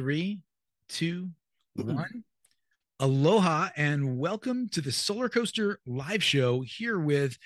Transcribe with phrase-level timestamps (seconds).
[0.00, 0.40] three,
[0.88, 1.28] two,
[1.74, 2.24] one.
[3.00, 7.36] Aloha and welcome to the Solar Coaster live show here with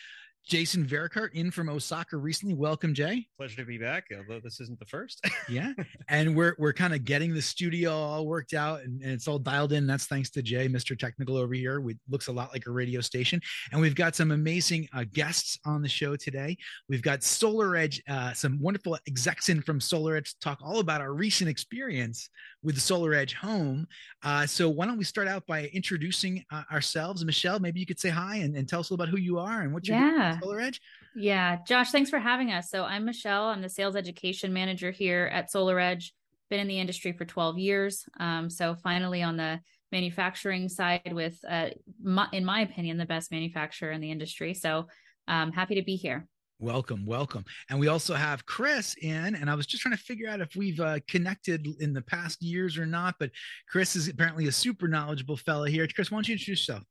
[0.46, 2.54] Jason Vericart in from Osaka recently.
[2.54, 3.26] Welcome, Jay.
[3.38, 5.24] Pleasure to be back, although this isn't the first.
[5.48, 5.72] yeah.
[6.08, 9.38] And we're we're kind of getting the studio all worked out and, and, it's all
[9.38, 9.86] dialed in.
[9.86, 10.98] That's thanks to Jay, Mr.
[10.98, 11.80] Technical over here.
[11.80, 13.40] We looks a lot like a radio station.
[13.72, 16.58] And we've got some amazing uh, guests on the show today.
[16.88, 20.80] We've got Solar Edge, uh, some wonderful execs in from Solar Edge to talk all
[20.80, 22.28] about our recent experience
[22.62, 23.86] with the Solar Edge home.
[24.22, 27.24] Uh, so why don't we start out by introducing uh, ourselves?
[27.24, 29.38] Michelle, maybe you could say hi and, and tell us a little about who you
[29.38, 30.10] are and what you're yeah.
[30.10, 30.80] doing Solar Edge.
[31.16, 32.70] Yeah, Josh, thanks for having us.
[32.70, 33.44] So I'm Michelle.
[33.44, 36.12] I'm the sales education manager here at Solar Edge.
[36.50, 38.04] Been in the industry for 12 years.
[38.18, 39.60] Um, so finally on the
[39.92, 41.70] manufacturing side with, uh,
[42.02, 44.54] my, in my opinion, the best manufacturer in the industry.
[44.54, 44.88] So
[45.26, 46.26] I'm um, happy to be here.
[46.60, 47.44] Welcome, welcome.
[47.68, 50.54] And we also have Chris in, and I was just trying to figure out if
[50.56, 53.30] we've uh, connected in the past years or not, but
[53.68, 55.86] Chris is apparently a super knowledgeable fellow here.
[55.94, 56.84] Chris, why don't you introduce yourself?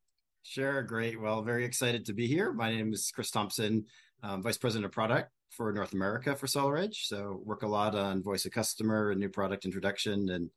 [0.44, 1.19] Sure, great.
[1.19, 2.52] Well, very excited to be here.
[2.52, 3.86] My name is Chris Thompson,
[4.22, 7.05] um, Vice President of Product for North America for SolarEdge.
[7.05, 10.50] So work a lot on voice of customer and new product introduction and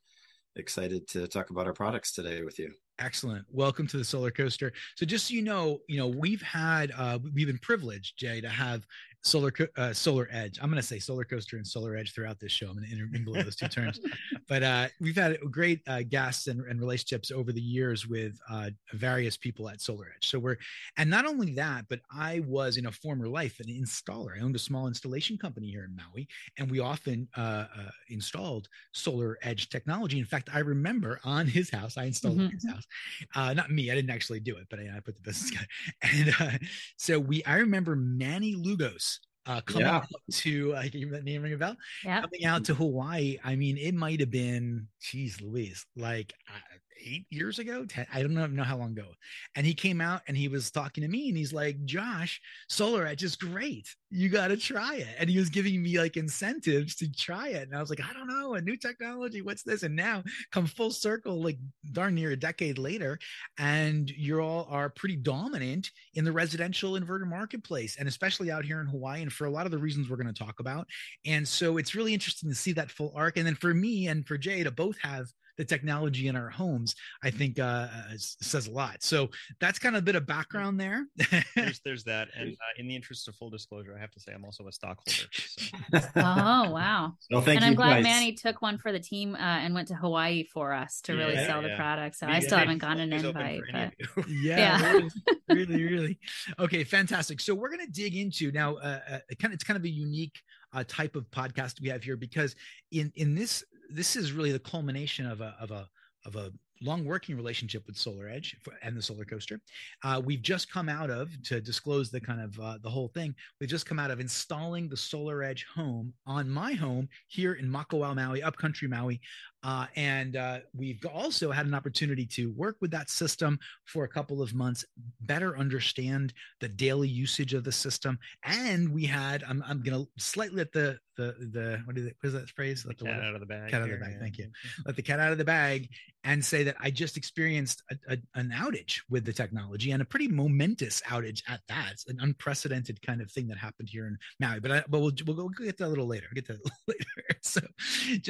[0.57, 2.71] excited to talk about our products today with you.
[2.99, 3.45] Excellent.
[3.51, 4.73] Welcome to the Solar Coaster.
[4.95, 8.49] So just so you know, you know, we've had uh we've been privileged, Jay, to
[8.49, 8.85] have
[9.23, 10.59] solar uh, solar edge.
[10.61, 12.67] I'm going to say solar coaster and solar edge throughout this show.
[12.67, 13.99] I'm going to intermingle those two terms.
[14.47, 18.69] But uh, we've had great uh, guests and, and, relationships over the years with uh,
[18.93, 20.29] various people at solar edge.
[20.29, 20.57] So we're
[20.97, 24.37] and not only that but i was in a former life an installer.
[24.37, 28.69] I owned a small installation company here in maui and we often uh, uh, installed
[28.93, 30.19] solar edge technology.
[30.19, 32.53] In fact i remember on his house i installed mm-hmm.
[32.53, 33.55] his house.
[33.55, 35.65] Not me i didn't actually do it but i, I put the business guy
[36.03, 36.59] and
[36.97, 39.16] so we i remember manny lugos
[39.47, 39.95] uh, coming yeah.
[39.95, 41.75] out to uh, can you that name ring a bell?
[42.03, 42.21] Yeah.
[42.21, 43.37] Coming out to Hawaii.
[43.43, 47.85] I mean, it might have been, geez, Louise, like uh, eight years ago.
[47.85, 49.07] Ten, I don't know, know how long ago.
[49.55, 53.05] And he came out and he was talking to me and he's like, Josh, Solar
[53.05, 53.87] Edge is great.
[54.09, 55.07] You got to try it.
[55.19, 57.63] And he was giving me like incentives to try it.
[57.63, 59.41] And I was like, I don't know, a new technology.
[59.41, 59.83] What's this?
[59.83, 61.57] And now come full circle, like
[61.91, 63.19] darn near a decade later,
[63.57, 68.79] and you all are pretty dominant in the residential inverter marketplace, and especially out here
[68.79, 69.21] in Hawaii.
[69.21, 70.87] And for a lot of the reasons we're going to talk about.
[71.25, 73.37] And so it's really interesting to see that full arc.
[73.37, 75.27] And then for me and for Jay to both have
[75.57, 79.03] the technology in our homes, I think uh, uh says a lot.
[79.03, 79.29] So
[79.59, 81.07] that's kind of a bit of background there.
[81.55, 82.29] there's, there's that.
[82.35, 84.71] And uh, in the interest of full disclosure, I have to say I'm also a
[84.71, 85.27] stockholder.
[85.31, 85.77] So.
[86.15, 87.13] oh, wow.
[87.31, 87.65] Well, thank you.
[87.65, 88.03] and I'm glad guys.
[88.03, 91.35] Manny took one for the team uh, and went to Hawaii for us to really
[91.35, 91.69] sell yeah.
[91.69, 92.15] the product.
[92.15, 93.61] So I still haven't gotten an invite.
[93.71, 93.93] But...
[94.29, 94.81] yeah, yeah.
[94.91, 95.09] really,
[95.49, 96.19] really, really.
[96.59, 97.41] Okay, fantastic.
[97.41, 99.89] So we're going to dig into now, uh, uh, kind of, it's kind of a
[99.89, 100.35] unique
[100.73, 102.55] uh, type of podcast we have here because
[102.91, 105.87] in in this this is really the culmination of a of a
[106.25, 109.59] of a long working relationship with Solar Edge and the Solar Coaster.
[110.03, 113.33] Uh, we've just come out of to disclose the kind of uh, the whole thing.
[113.59, 117.69] We've just come out of installing the Solar Edge home on my home here in
[117.69, 119.19] Makawao, Maui, upcountry Maui,
[119.63, 124.07] uh, and uh, we've also had an opportunity to work with that system for a
[124.07, 124.85] couple of months,
[125.21, 128.19] better understand the daily usage of the system.
[128.43, 132.15] And we had, I'm, I'm going to slightly let the, the, the, what is it?
[132.21, 132.85] What is that phrase?
[132.85, 133.71] Let the, cat out of the bag.
[133.71, 134.13] Cat out of the bag.
[134.13, 134.19] Yeah.
[134.19, 134.49] Thank you.
[134.85, 135.89] Let the cat out of the bag
[136.23, 140.05] and say that I just experienced a, a, an outage with the technology and a
[140.05, 141.93] pretty momentous outage at that.
[141.93, 145.11] It's an unprecedented kind of thing that happened here in Maui, but I, but we'll,
[145.25, 146.27] we'll, we'll get to that a little later.
[146.29, 147.05] We'll get to that later.
[147.41, 147.61] So,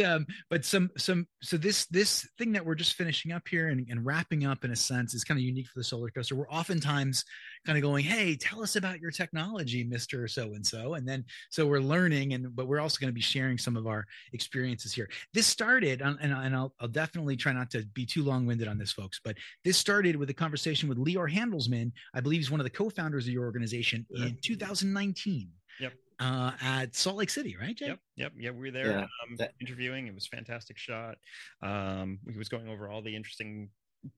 [0.06, 3.86] um, but some, some, so this this thing that we're just finishing up here and,
[3.90, 6.36] and wrapping up in a sense is kind of unique for the solar coaster.
[6.36, 7.24] We're oftentimes
[7.66, 11.24] kind of going hey tell us about your technology mr so and so and then
[11.50, 14.94] so we're learning and but we're also going to be sharing some of our experiences
[14.94, 15.10] here.
[15.34, 18.92] This started and, and I'll, I'll definitely try not to be too long-winded on this
[18.92, 21.92] folks but this started with a conversation with Lior Handelsman.
[22.14, 25.50] I believe he's one of the co-founders of your organization in 2019
[25.80, 27.76] Yep uh, at Salt Lake City, right?
[27.76, 27.88] Jay?
[27.88, 28.52] Yep, yep, yeah.
[28.52, 29.08] We were there yeah.
[29.42, 30.08] um, interviewing.
[30.08, 31.18] It was fantastic shot.
[31.62, 33.70] Um, he was going over all the interesting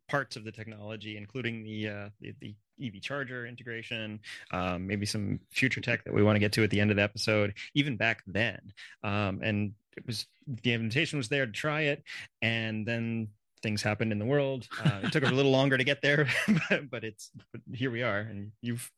[0.08, 4.20] parts of the technology, including the uh, the, the EV charger integration,
[4.52, 6.98] um, maybe some future tech that we want to get to at the end of
[6.98, 7.54] the episode.
[7.74, 8.60] Even back then,
[9.04, 12.04] um, and it was the invitation was there to try it,
[12.42, 13.28] and then
[13.62, 14.68] things happened in the world.
[14.84, 16.28] Uh, it took a little longer to get there,
[16.70, 18.90] but, but it's but here we are, and you've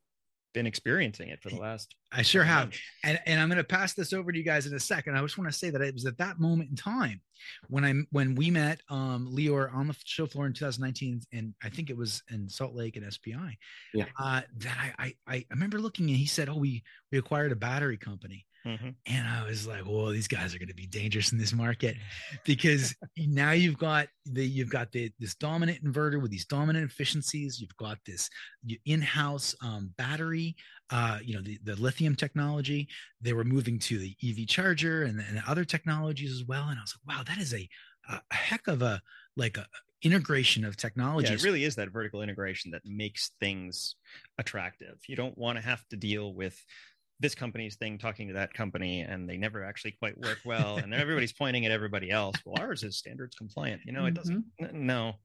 [0.52, 2.72] been experiencing it for the last I sure have.
[3.04, 5.16] And and I'm going to pass this over to you guys in a second.
[5.16, 7.20] I just want to say that it was at that moment in time
[7.68, 11.68] when I when we met um Lior on the show floor in 2019 and I
[11.68, 13.58] think it was in Salt Lake at SPI.
[13.94, 14.06] Yeah.
[14.18, 17.56] Uh that I I I remember looking and he said, "Oh, we we acquired a
[17.56, 18.90] battery company." Mm-hmm.
[19.06, 21.96] And I was like, "Whoa, these guys are going to be dangerous in this market,"
[22.44, 27.60] because now you've got the you've got the this dominant inverter with these dominant efficiencies.
[27.60, 28.30] You've got this
[28.86, 30.54] in-house um, battery,
[30.90, 32.88] uh, you know, the, the lithium technology.
[33.20, 36.68] They were moving to the EV charger and, and other technologies as well.
[36.68, 37.68] And I was like, "Wow, that is a
[38.08, 39.00] a heck of a
[39.36, 39.66] like a
[40.02, 41.28] integration of technology.
[41.28, 43.96] Yeah, it really is that vertical integration that makes things
[44.38, 44.98] attractive.
[45.06, 46.60] You don't want to have to deal with
[47.22, 50.92] this company's thing talking to that company and they never actually quite work well and
[50.92, 52.36] then everybody's pointing at everybody else.
[52.44, 54.86] Well ours is standards compliant you know it doesn't mm-hmm.
[54.86, 55.14] no.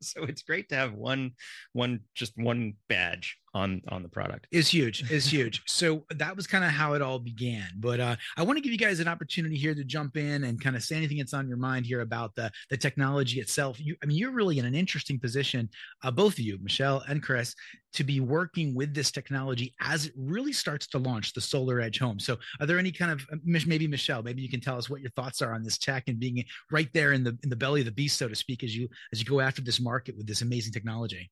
[0.00, 1.32] So it's great to have one
[1.72, 4.46] one just one badge on on the product.
[4.50, 5.62] Is huge is huge.
[5.66, 8.72] So that was kind of how it all began but uh, i want to give
[8.72, 11.48] you guys an opportunity here to jump in and kind of say anything that's on
[11.48, 13.80] your mind here about the the technology itself.
[13.80, 15.68] You i mean you're really in an interesting position
[16.02, 17.54] uh, both of you michelle and chris
[17.94, 21.98] to be working with this technology as it really starts to launch the solar edge
[21.98, 22.18] home.
[22.20, 25.00] So are there any kind of uh, maybe michelle maybe you can tell us what
[25.00, 27.80] your thoughts are on this tech and being right there in the in the belly
[27.80, 30.26] of the beast so to speak as you as you go after this market with
[30.26, 31.30] this amazing technology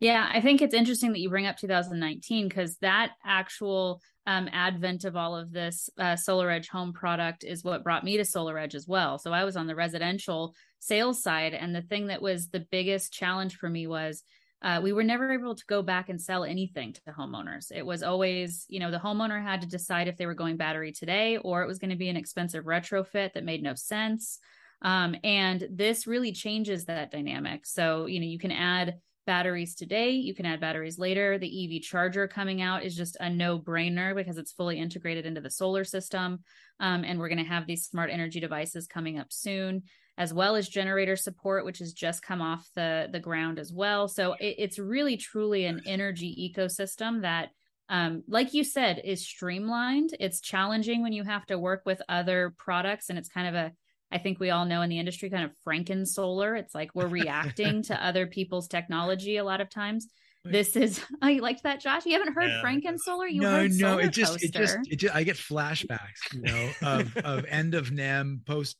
[0.00, 5.04] yeah, I think it's interesting that you bring up 2019 because that actual um, advent
[5.04, 8.58] of all of this uh, Solar Edge home product is what brought me to Solar
[8.58, 9.18] Edge as well.
[9.18, 13.12] So I was on the residential sales side, and the thing that was the biggest
[13.12, 14.22] challenge for me was
[14.62, 17.70] uh, we were never able to go back and sell anything to homeowners.
[17.74, 20.92] It was always, you know, the homeowner had to decide if they were going battery
[20.92, 24.40] today or it was going to be an expensive retrofit that made no sense.
[24.82, 27.66] Um, and this really changes that dynamic.
[27.66, 28.96] So, you know, you can add
[29.28, 30.12] batteries today.
[30.12, 31.36] You can add batteries later.
[31.36, 35.42] The EV charger coming out is just a no brainer because it's fully integrated into
[35.42, 36.38] the solar system.
[36.80, 39.82] Um, and we're going to have these smart energy devices coming up soon,
[40.16, 44.08] as well as generator support, which has just come off the, the ground as well.
[44.08, 47.50] So it, it's really truly an energy ecosystem that
[47.90, 50.10] um, like you said, is streamlined.
[50.20, 53.72] It's challenging when you have to work with other products, and it's kind of a
[54.10, 56.54] I think we all know in the industry kind of Franken solar.
[56.56, 60.08] It's like we're reacting to other people's technology a lot of times.
[60.44, 62.06] This is oh you liked that, Josh?
[62.06, 62.62] You haven't heard yeah.
[62.62, 63.26] Franken solar?
[63.26, 66.70] You no, heard no, it just it just it just I get flashbacks, you know,
[66.82, 68.76] of of end of NEM post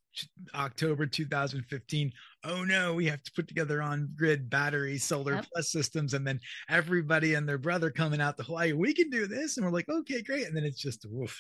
[0.55, 2.12] October 2015
[2.44, 5.47] oh no, we have to put together on grid battery solar yep.
[5.53, 6.15] plus systems.
[6.15, 9.56] And then everybody and their brother coming out to Hawaii, we can do this.
[9.56, 10.47] And we're like, okay, great.
[10.47, 11.37] And then it's just woof,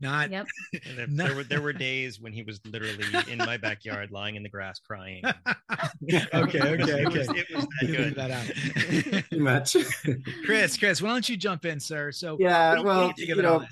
[0.00, 0.30] not.
[0.30, 0.46] Yep.
[0.96, 1.26] there, not...
[1.28, 4.48] there, were, there were days when he was literally in my backyard lying in the
[4.48, 5.22] grass crying.
[5.24, 7.02] okay, okay, okay.
[7.02, 8.14] It was, it was that good.
[8.14, 9.24] That out.
[9.30, 9.76] Too much.
[10.44, 12.12] Chris, Chris, why don't you jump in, sir?
[12.12, 13.64] So, yeah, well, you, you know,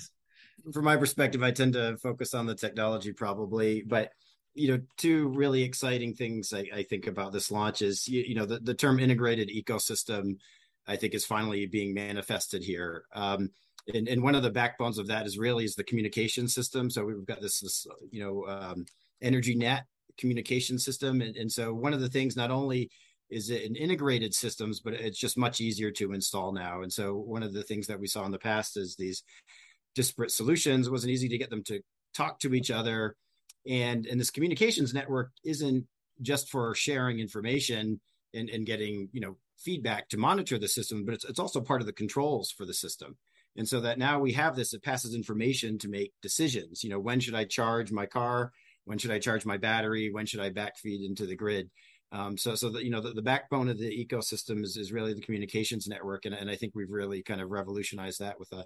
[0.72, 4.10] from my perspective, I tend to focus on the technology probably, but
[4.54, 8.34] you know, two really exciting things I, I think about this launch is you, you,
[8.34, 10.36] know the, the term integrated ecosystem.
[10.86, 13.04] I think is finally being manifested here.
[13.14, 13.50] Um,
[13.92, 16.90] and, and one of the backbones of that is really is the communication system.
[16.90, 18.86] So we've got this, this you know, um,
[19.22, 19.84] energy net
[20.18, 21.20] communication system.
[21.20, 22.90] And, and so one of the things not only
[23.30, 26.82] is it an integrated systems, but it's just much easier to install now.
[26.82, 29.22] And so one of the things that we saw in the past is these
[29.94, 30.86] disparate solutions.
[30.86, 31.80] It wasn't easy to get them to
[32.14, 33.16] talk to each other
[33.66, 35.86] and and this communications network isn't
[36.22, 38.00] just for sharing information
[38.32, 41.80] and, and getting you know feedback to monitor the system but it's, it's also part
[41.80, 43.16] of the controls for the system.
[43.56, 46.82] And so that now we have this it passes information to make decisions.
[46.82, 48.52] You know when should i charge my car?
[48.84, 50.10] When should i charge my battery?
[50.12, 51.70] When should i backfeed into the grid?
[52.12, 55.14] Um, so so that you know the, the, backbone of the ecosystem is, is really
[55.14, 56.26] the communications network.
[56.26, 58.64] And, and i think we've really kind of revolutionized that with a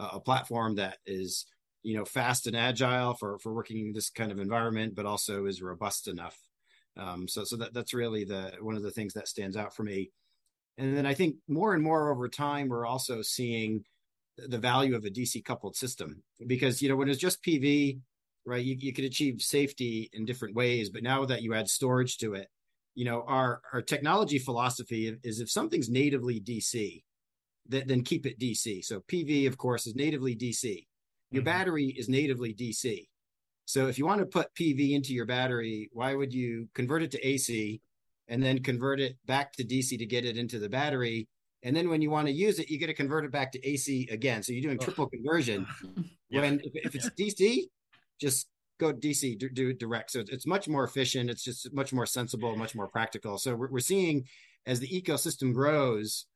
[0.00, 1.46] a platform that is
[1.82, 5.46] you know fast and agile for for working in this kind of environment, but also
[5.46, 6.38] is robust enough.
[6.96, 9.82] Um, so so that that's really the one of the things that stands out for
[9.82, 10.10] me.
[10.78, 13.84] And then I think more and more over time, we're also seeing
[14.36, 18.00] the value of a DC coupled system because you know when it's just PV,
[18.44, 22.18] right, you, you could achieve safety in different ways, but now that you add storage
[22.18, 22.48] to it,
[22.94, 27.02] you know our our technology philosophy is if something's natively DC,
[27.66, 28.84] then, then keep it DC.
[28.84, 30.86] So PV, of course, is natively DC
[31.30, 31.46] your mm-hmm.
[31.46, 33.06] battery is natively DC.
[33.66, 37.12] So if you want to put PV into your battery, why would you convert it
[37.12, 37.80] to AC
[38.26, 41.28] and then convert it back to DC to get it into the battery?
[41.62, 43.68] And then when you want to use it, you get to convert it back to
[43.68, 44.42] AC again.
[44.42, 45.66] So you're doing triple conversion.
[46.30, 46.40] yeah.
[46.40, 47.64] When if, if, it's DC,
[48.20, 48.48] just
[48.80, 50.10] go DC, do, do direct.
[50.10, 51.30] So it's much more efficient.
[51.30, 53.38] It's just much more sensible, much more practical.
[53.38, 54.24] So we're, we're seeing
[54.66, 56.26] as the ecosystem grows,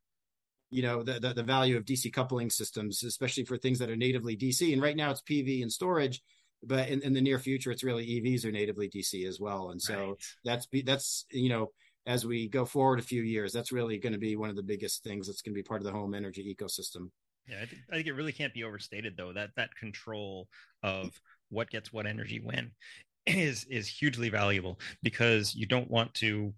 [0.70, 3.96] you know the, the, the value of DC coupling systems, especially for things that are
[3.96, 4.72] natively DC.
[4.72, 6.22] And right now it's PV and storage,
[6.62, 9.70] but in, in the near future it's really EVs are natively DC as well.
[9.70, 10.16] And so right.
[10.44, 11.70] that's that's you know
[12.06, 14.62] as we go forward a few years, that's really going to be one of the
[14.62, 17.10] biggest things that's going to be part of the home energy ecosystem.
[17.48, 20.48] Yeah, I think, I think it really can't be overstated though that that control
[20.82, 22.72] of what gets what energy when
[23.26, 26.54] is is hugely valuable because you don't want to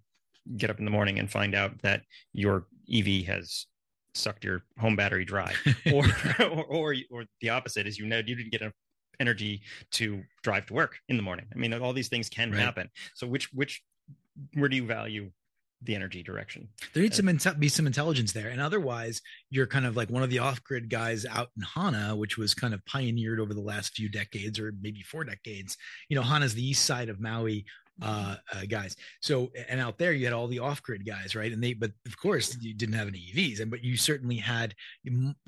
[0.56, 3.66] get up in the morning and find out that your EV has
[4.16, 5.52] sucked your home battery dry
[5.92, 6.04] or,
[6.40, 8.74] or, or or the opposite is you know you didn't get enough
[9.18, 12.60] energy to drive to work in the morning i mean all these things can right.
[12.60, 13.82] happen so which which
[14.54, 15.30] where do you value
[15.82, 16.68] the energy direction.
[16.92, 19.20] There needs to uh, be some intelligence there, and otherwise,
[19.50, 22.74] you're kind of like one of the off-grid guys out in Hana, which was kind
[22.74, 25.76] of pioneered over the last few decades, or maybe four decades.
[26.08, 27.64] You know, Hana's the east side of Maui,
[28.02, 28.96] uh, uh, guys.
[29.20, 31.52] So, and out there you had all the off-grid guys, right?
[31.52, 34.74] And they, but of course you didn't have any EVs, and but you certainly had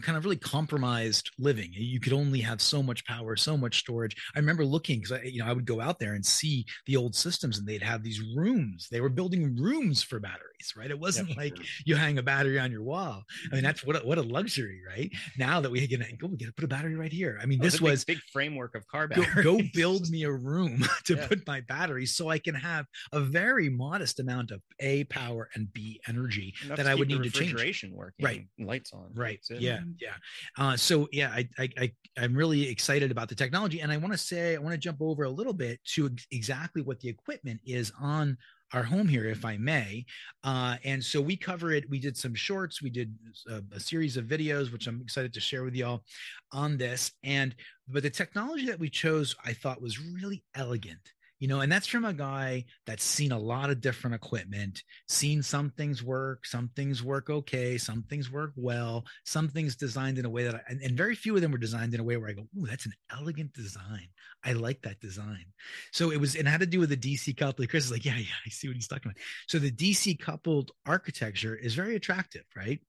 [0.03, 1.71] kind of really compromised living.
[1.73, 4.17] You could only have so much power, so much storage.
[4.35, 6.97] I remember looking because I, you know, I would go out there and see the
[6.97, 8.89] old systems, and they'd have these rooms.
[8.91, 10.91] They were building rooms for batteries, right?
[10.91, 13.25] It wasn't like you hang a battery on your wall.
[13.51, 15.11] I mean, that's what a, what a luxury, right?
[15.39, 17.39] Now that we can go, we get to put a battery right here.
[17.43, 19.45] I mean, oh, this was big, big, framework of car batteries.
[19.45, 21.27] Go, go build me a room to yeah.
[21.27, 25.49] put my batteries so I I can have a very modest amount of A power
[25.55, 27.53] and B energy Enough that I would need to change.
[27.53, 28.47] Refrigeration working, right?
[28.61, 29.41] Lights on, right?
[29.51, 30.15] Yeah, yeah.
[30.57, 34.13] Uh, so yeah, I, I, I I'm really excited about the technology, and I want
[34.13, 37.61] to say I want to jump over a little bit to exactly what the equipment
[37.67, 38.39] is on
[38.73, 40.05] our home here, if I may.
[40.45, 41.91] Uh, and so we cover it.
[41.91, 42.83] We did some shorts.
[42.83, 43.13] We did
[43.49, 46.05] a, a, series of videos, which I'm excited to share with y'all
[46.53, 47.13] on this.
[47.25, 47.57] And
[47.89, 51.01] but the technology that we chose, I thought was really elegant
[51.39, 55.43] you know and that's from a guy that's seen a lot of different equipment seen
[55.43, 60.25] some things work some things work okay some things work well some things designed in
[60.25, 62.17] a way that I, and, and very few of them were designed in a way
[62.17, 64.09] where i go oh that's an elegant design.
[64.45, 65.47] I like that design.
[65.93, 68.05] So it was and it had to do with the dc coupled chris is like
[68.05, 69.23] yeah yeah i see what he's talking about.
[69.47, 72.81] So the dc coupled architecture is very attractive right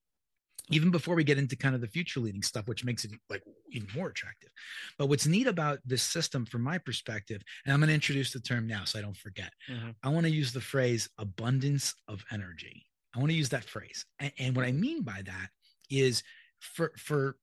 [0.70, 3.42] even before we get into kind of the future leading stuff which makes it like
[3.70, 4.50] even more attractive.
[4.98, 8.40] But what's neat about this system from my perspective and i'm going to introduce the
[8.40, 9.52] term now so i don't forget.
[9.70, 9.90] Mm-hmm.
[10.02, 12.86] i want to use the phrase abundance of energy.
[13.14, 14.06] I want to use that phrase.
[14.18, 15.48] And, and what i mean by that
[15.90, 16.22] is
[16.60, 17.36] for for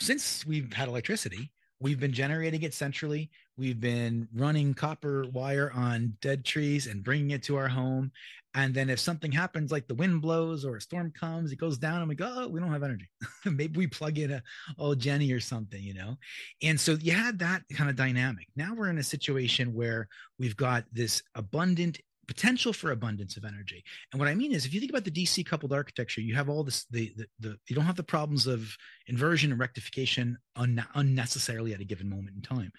[0.00, 6.16] since we've had electricity we've been generating it centrally we've been running copper wire on
[6.20, 8.10] dead trees and bringing it to our home
[8.56, 11.76] and then if something happens, like the wind blows or a storm comes, it goes
[11.76, 13.08] down, and we go, oh, we don't have energy.
[13.44, 14.42] Maybe we plug in a
[14.78, 16.16] old Jenny or something, you know?
[16.62, 18.46] And so you had that kind of dynamic.
[18.54, 20.08] Now we're in a situation where
[20.38, 23.82] we've got this abundant potential for abundance of energy.
[24.12, 26.48] And what I mean is, if you think about the DC coupled architecture, you have
[26.48, 28.76] all this, the, the, the you don't have the problems of
[29.08, 32.72] inversion and rectification un- unnecessarily at a given moment in time.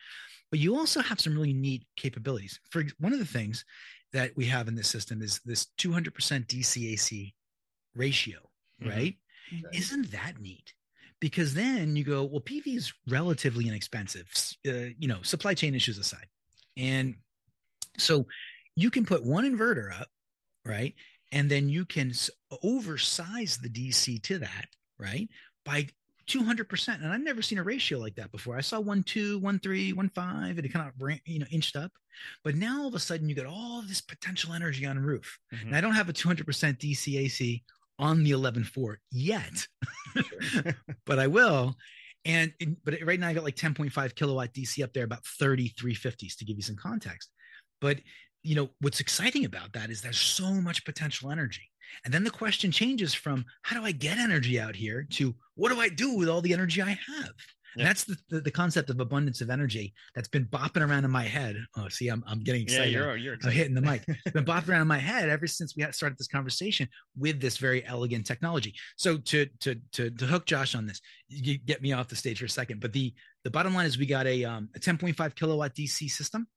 [0.55, 2.61] But you also have some really neat capabilities.
[2.69, 3.65] For one of the things
[4.13, 6.13] that we have in this system is this 200%
[6.47, 7.33] DCAC
[7.93, 8.37] ratio,
[8.81, 8.89] mm-hmm.
[8.89, 9.17] right?
[9.53, 9.65] Mm-hmm.
[9.73, 10.73] Isn't that neat?
[11.19, 14.31] Because then you go, well, PV is relatively inexpensive,
[14.65, 16.27] uh, you know, supply chain issues aside.
[16.77, 17.15] And
[17.97, 18.25] so
[18.77, 20.07] you can put one inverter up,
[20.63, 20.93] right?
[21.33, 22.13] And then you can
[22.63, 25.27] oversize the DC to that, right?
[25.65, 25.89] By
[26.29, 26.95] 200%.
[26.95, 28.57] And I've never seen a ratio like that before.
[28.57, 31.75] I saw one, two, one, three, one, five, and it kind of, you know, inched
[31.75, 31.91] up.
[32.43, 35.37] But now all of a sudden you get all this potential energy on roof.
[35.53, 35.67] Mm-hmm.
[35.67, 36.43] And I don't have a 200%
[36.79, 37.61] DCAC
[37.99, 39.67] on the 11.4 yet,
[41.05, 41.75] but I will.
[42.25, 42.53] And,
[42.83, 46.57] but right now I got like 10.5 kilowatt DC up there, about 3350s to give
[46.57, 47.29] you some context.
[47.81, 47.99] But,
[48.41, 51.69] you know, what's exciting about that is there's so much potential energy.
[52.03, 55.71] And then the question changes from how do I get energy out here to what
[55.71, 57.33] do I do with all the energy I have?
[57.75, 57.85] Yeah.
[57.85, 61.23] That's the, the, the, concept of abundance of energy that's been bopping around in my
[61.23, 61.57] head.
[61.75, 62.93] Oh, see, I'm, I'm getting excited.
[62.93, 63.53] Yeah, you're, you're excited.
[63.53, 64.03] I'm hitting the mic.
[64.07, 66.87] It's been bopping around in my head ever since we had started this conversation
[67.17, 68.73] with this very elegant technology.
[68.95, 72.39] So to to to to hook Josh on this, you get me off the stage
[72.39, 72.79] for a second.
[72.79, 73.13] But the
[73.45, 76.47] the bottom line is we got a um, a 10.5 kilowatt DC system,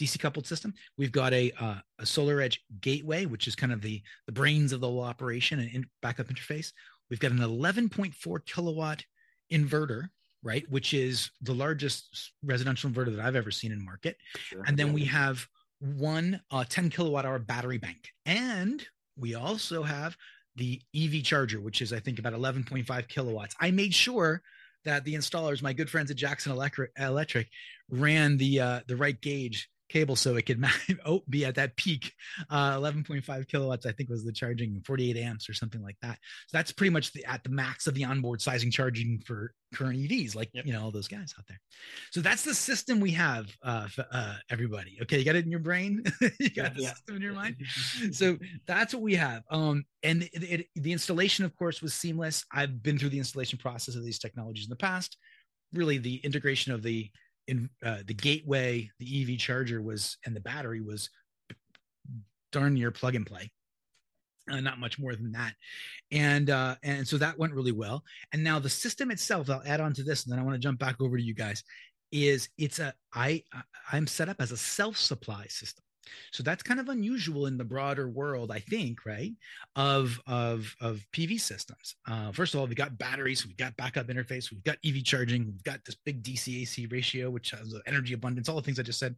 [0.00, 0.72] DC coupled system.
[0.96, 4.72] We've got a uh, a Solar Edge gateway, which is kind of the the brains
[4.72, 6.70] of the whole operation and in backup interface.
[7.10, 9.04] We've got an 11.4 kilowatt
[9.52, 10.08] inverter
[10.44, 10.70] right?
[10.70, 14.18] Which is the largest residential inverter that I've ever seen in market.
[14.36, 14.62] Sure.
[14.66, 15.48] And then we have
[15.80, 18.10] one uh, 10 kilowatt hour battery bank.
[18.26, 18.86] And
[19.16, 20.16] we also have
[20.54, 23.56] the EV charger, which is, I think, about 11.5 kilowatts.
[23.58, 24.42] I made sure
[24.84, 27.48] that the installers, my good friends at Jackson Electric,
[27.90, 30.62] ran the uh, the right gauge cable so it could
[31.06, 32.12] oh, be at that peak.
[32.50, 36.18] Uh, 11.5 kilowatts i think was the charging 48 amps or something like that.
[36.48, 39.98] So that's pretty much the, at the max of the onboard sizing charging for current
[39.98, 40.66] evs like yep.
[40.66, 41.60] you know all those guys out there.
[42.10, 44.98] So that's the system we have uh, for, uh, everybody.
[45.02, 46.02] Okay you got it in your brain?
[46.40, 46.90] You got the yeah.
[46.90, 47.56] system in your mind?
[48.12, 48.36] So
[48.66, 49.42] that's what we have.
[49.50, 52.44] Um, and it, it, the installation of course was seamless.
[52.52, 55.16] I've been through the installation process of these technologies in the past.
[55.72, 57.10] Really the integration of the
[57.48, 61.10] in uh, the gateway, the EV charger was, and the battery was
[62.52, 63.50] darn near plug and play.
[64.50, 65.54] Uh, not much more than that,
[66.12, 68.04] and uh, and so that went really well.
[68.32, 70.60] And now the system itself, I'll add on to this, and then I want to
[70.60, 71.64] jump back over to you guys.
[72.12, 73.42] Is it's a I
[73.90, 75.83] I'm set up as a self supply system.
[76.32, 79.32] So that's kind of unusual in the broader world, I think, right?
[79.76, 81.96] Of of of PV systems.
[82.06, 85.46] Uh, first of all, we got batteries, we've got backup interface, we've got EV charging,
[85.46, 88.82] we've got this big DC AC ratio, which has energy abundance, all the things I
[88.82, 89.16] just said.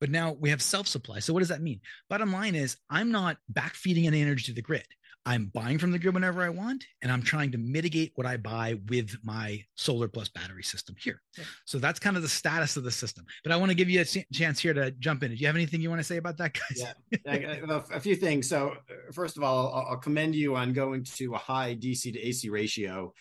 [0.00, 1.20] But now we have self supply.
[1.20, 1.80] So what does that mean?
[2.08, 4.86] Bottom line is, I'm not backfeeding any energy to the grid.
[5.24, 8.36] I'm buying from the grid whenever I want, and I'm trying to mitigate what I
[8.36, 11.22] buy with my solar plus battery system here.
[11.38, 11.44] Yeah.
[11.64, 13.24] So that's kind of the status of the system.
[13.44, 15.30] But I want to give you a chance here to jump in.
[15.30, 16.84] Do you have anything you want to say about that, guys?
[17.24, 18.48] Yeah, a few things.
[18.48, 22.20] So uh, first of all, I'll commend you on going to a high DC to
[22.20, 23.12] AC ratio,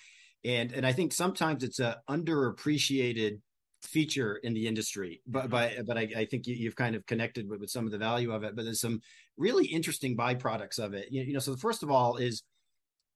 [0.44, 3.42] and and I think sometimes it's a underappreciated
[3.82, 5.52] feature in the industry but mm-hmm.
[5.52, 7.98] but but I, I think you, have kind of connected with, with some of the
[7.98, 9.02] value of it but there's some
[9.38, 11.08] really interesting byproducts of it.
[11.12, 12.44] You, you know so the first of all is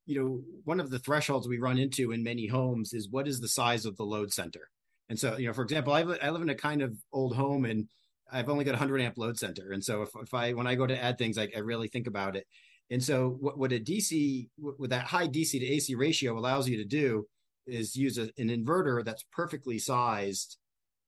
[0.06, 3.40] you know one of the thresholds we run into in many homes is what is
[3.40, 4.70] the size of the load center?
[5.10, 7.66] And so you know for example i, I live in a kind of old home
[7.66, 7.88] and
[8.32, 9.72] i've only got a 100 amp load center.
[9.72, 12.08] And so if, if i when i go to add things I, I really think
[12.08, 12.48] about it.
[12.90, 16.78] And so what, what a dc with that high dc to ac ratio allows you
[16.78, 17.28] to do
[17.68, 20.58] is use a, an inverter that's perfectly sized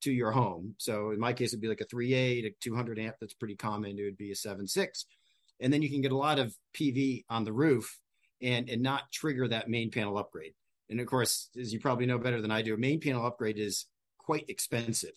[0.02, 0.76] to your home.
[0.78, 3.16] So in my case, it'd be like a 3.8, a 200 amp.
[3.20, 3.98] That's pretty common.
[3.98, 5.06] It would be a 7.6.
[5.60, 8.00] And then you can get a lot of PV on the roof
[8.42, 10.54] and, and not trigger that main panel upgrade.
[10.90, 13.58] And of course, as you probably know better than I do, a main panel upgrade
[13.58, 13.88] is
[14.20, 15.14] quite expensive.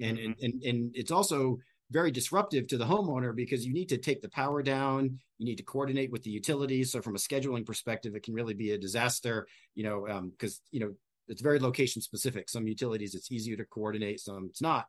[0.00, 0.32] And, mm-hmm.
[0.42, 1.58] and, and, and it's also
[1.90, 5.56] very disruptive to the homeowner because you need to take the power down you need
[5.56, 8.78] to coordinate with the utilities so from a scheduling perspective it can really be a
[8.78, 10.92] disaster you know because um, you know
[11.28, 14.86] it's very location specific some utilities it's easier to coordinate some it's not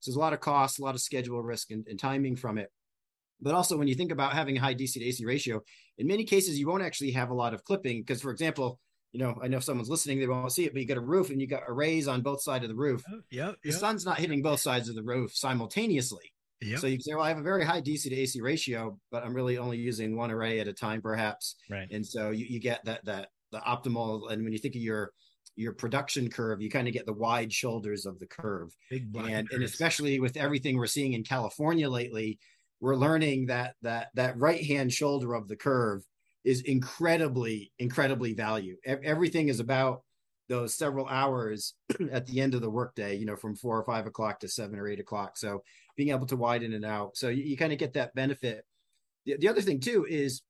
[0.00, 2.58] so there's a lot of costs a lot of schedule risk and, and timing from
[2.58, 2.70] it
[3.40, 5.60] but also when you think about having a high dc to ac ratio
[5.98, 8.80] in many cases you won't actually have a lot of clipping because for example
[9.12, 11.00] you know, I know if someone's listening, they won't see it, but you got a
[11.00, 13.02] roof and you got arrays on both sides of the roof.
[13.10, 13.52] Oh, yeah.
[13.62, 16.30] The sun's not hitting both sides of the roof simultaneously.
[16.60, 16.80] Yep.
[16.80, 19.22] So you can say, well, I have a very high DC to AC ratio, but
[19.22, 21.54] I'm really only using one array at a time, perhaps.
[21.70, 21.88] Right.
[21.90, 24.30] And so you, you get that that the optimal.
[24.32, 25.12] And when you think of your
[25.54, 28.70] your production curve, you kind of get the wide shoulders of the curve.
[28.90, 32.38] Big and and especially with everything we're seeing in California lately,
[32.80, 36.02] we're learning that that that right hand shoulder of the curve
[36.44, 38.76] is incredibly incredibly value.
[38.84, 40.02] Everything is about
[40.48, 41.74] those several hours
[42.12, 44.78] at the end of the workday, you know, from four or five o'clock to seven
[44.78, 45.36] or eight o'clock.
[45.36, 45.62] So
[45.96, 47.16] being able to widen it out.
[47.16, 48.64] So you, you kind of get that benefit.
[49.26, 50.42] The, the other thing too is,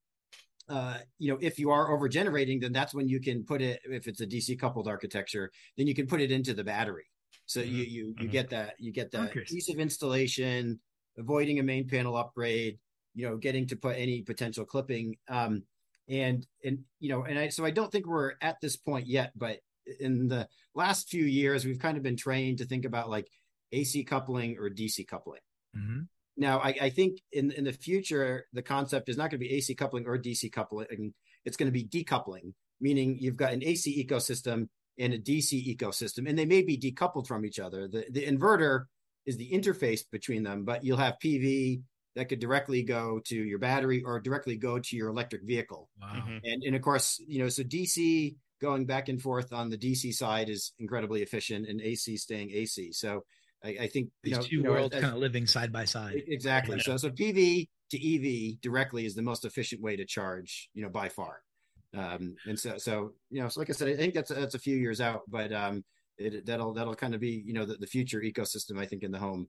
[0.69, 3.81] uh, you know, if you are over generating, then that's when you can put it.
[3.85, 7.07] If it's a DC coupled architecture, then you can put it into the battery.
[7.47, 7.75] So mm-hmm.
[7.75, 8.29] you you you mm-hmm.
[8.29, 10.79] get that you get that ease of installation,
[11.17, 12.79] avoiding a main panel upgrade.
[13.15, 15.17] You know, getting to put any potential clipping.
[15.29, 15.65] Um,
[16.11, 19.33] and and you know, and I so I don't think we're at this point yet,
[19.35, 19.59] but
[20.01, 23.29] in the last few years, we've kind of been trained to think about like
[23.73, 25.41] AC coupling or DC coupling.
[25.77, 26.01] Mm-hmm.
[26.37, 29.55] Now, I, I, think in in the future, the concept is not going to be
[29.55, 31.13] AC coupling or DC coupling.
[31.45, 36.29] It's going to be decoupling, meaning you've got an AC ecosystem and a DC ecosystem,
[36.29, 37.89] and they may be decoupled from each other.
[37.89, 38.85] The the inverter
[39.27, 41.83] is the interface between them, but you'll have PV
[42.15, 45.89] that could directly go to your battery or directly go to your electric vehicle.
[46.01, 46.15] Wow.
[46.15, 46.39] Mm-hmm.
[46.45, 50.15] And and of course, you know, so DC going back and forth on the DC
[50.15, 52.93] side is incredibly efficient, and AC staying AC.
[52.93, 53.25] So
[53.65, 56.23] I, I think these know, two worlds kind of living side by side.
[56.27, 56.77] Exactly.
[56.77, 56.83] Yeah.
[56.83, 60.91] So so PV to EV directly is the most efficient way to charge, you know,
[60.91, 61.41] by far.
[61.97, 64.61] Um, and so so you know, so like I said, I think that's that's a
[64.61, 65.85] few years out, but um,
[66.19, 69.11] it, that'll that'll kind of be you know the, the future ecosystem I think in
[69.11, 69.49] the home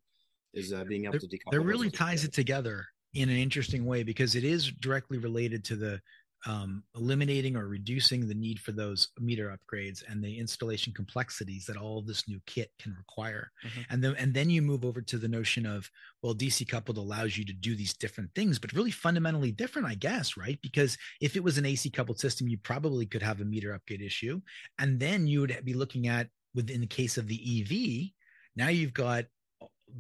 [0.54, 1.52] is uh, being able there, to decouple.
[1.52, 2.28] That really ties together.
[2.28, 6.00] it together in an interesting way because it is directly related to the
[6.46, 11.78] um, eliminating or reducing the need for those meter upgrades and the installation complexities that
[11.78, 13.52] all this new kit can require.
[13.66, 13.82] Mm-hmm.
[13.90, 15.90] And then and then you move over to the notion of
[16.24, 19.96] well, DC coupled allows you to do these different things, but really fundamentally different, I
[19.96, 20.60] guess, right?
[20.62, 24.02] Because if it was an AC coupled system, you probably could have a meter upgrade
[24.02, 24.42] issue,
[24.80, 28.12] and then you would be looking at within the case of the EV.
[28.56, 29.26] Now you've got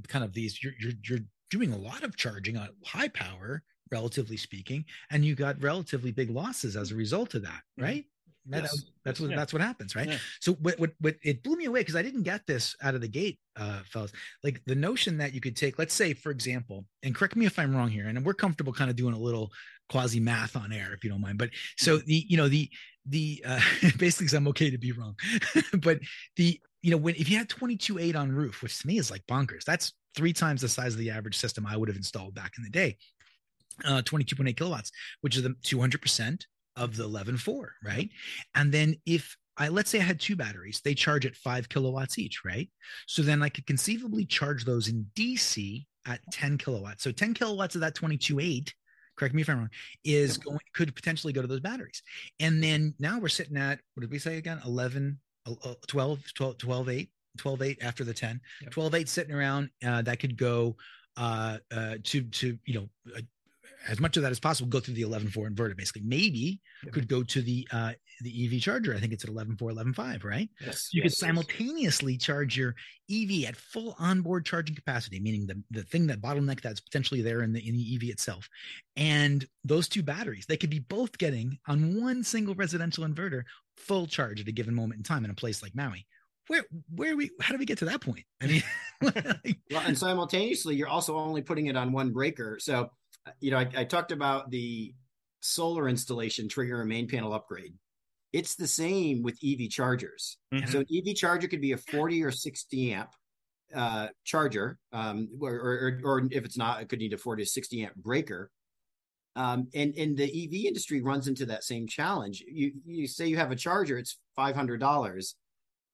[0.08, 4.38] kind of these you're, you're, you're doing a lot of charging on high power, relatively
[4.38, 7.84] speaking, and you got relatively big losses as a result of that, mm-hmm.
[7.84, 8.06] right?
[8.49, 8.86] That, yes.
[9.06, 9.36] That's what yeah.
[9.36, 10.08] that's what happens, right?
[10.08, 10.17] Yeah.
[10.39, 13.02] So what, what what it blew me away because I didn't get this out of
[13.02, 14.12] the gate, uh, fellas.
[14.43, 17.60] Like the notion that you could take, let's say, for example, and correct me if
[17.60, 19.52] I'm wrong here, and we're comfortable kind of doing a little
[19.89, 21.38] quasi math on air if you don't mind.
[21.38, 22.08] But so mm-hmm.
[22.08, 22.69] the you know the
[23.06, 23.60] the uh,
[23.97, 25.15] basically because I'm okay to be wrong,
[25.82, 25.99] but
[26.36, 29.12] the you know when if you had 22 8 on roof, which to me is
[29.12, 32.34] like bonkers, that's three times the size of the average system I would have installed
[32.34, 32.97] back in the day.
[33.85, 38.09] Uh, 22.8 kilowatts, which is the 200 percent of the 11.4, right?
[38.55, 42.17] And then if I let's say I had two batteries, they charge at five kilowatts
[42.17, 42.69] each, right?
[43.07, 47.03] So then I could conceivably charge those in DC at 10 kilowatts.
[47.03, 48.71] So 10 kilowatts of that 22.8
[49.19, 49.69] correct me if I'm wrong,
[50.05, 52.01] is going could potentially go to those batteries.
[52.39, 54.61] And then now we're sitting at what did we say again?
[54.65, 58.71] 11, uh, 12, 12, 12 8, 12 8 after the 10, yep.
[58.71, 60.77] 12 8 sitting around uh, that could go
[61.17, 63.21] uh, uh, to to you know uh,
[63.87, 66.01] as much of that as possible go through the 11.4 inverter basically.
[66.05, 66.59] Maybe
[66.91, 68.93] could go to the uh the ev charger.
[68.93, 70.49] I think it's at 11.4 11.5 right?
[70.59, 72.21] Yes you yes, could simultaneously yes.
[72.21, 72.75] charge your
[73.09, 77.41] ev at full onboard charging capacity meaning the, the thing that bottleneck that's potentially there
[77.41, 78.49] in the in the ev itself.
[78.95, 83.43] And those two batteries they could be both getting on one single residential inverter
[83.77, 86.05] full charge at a given moment in time in a place like maui.
[86.47, 86.63] Where
[86.95, 88.25] where we how do we get to that point?
[88.41, 88.63] I mean
[89.71, 92.57] well, and simultaneously you're also only putting it on one breaker.
[92.59, 92.89] So
[93.39, 94.93] you know, I, I talked about the
[95.41, 97.73] solar installation trigger a main panel upgrade.
[98.32, 100.38] It's the same with EV chargers.
[100.53, 100.69] Mm-hmm.
[100.69, 103.10] So an EV charger could be a 40 or 60 amp
[103.73, 107.49] uh, charger, um, or, or, or, if it's not, it could need a 40 to
[107.49, 108.51] 60 amp breaker.
[109.36, 112.43] Um, and, and the EV industry runs into that same challenge.
[112.47, 115.34] You, you say you have a charger, it's $500.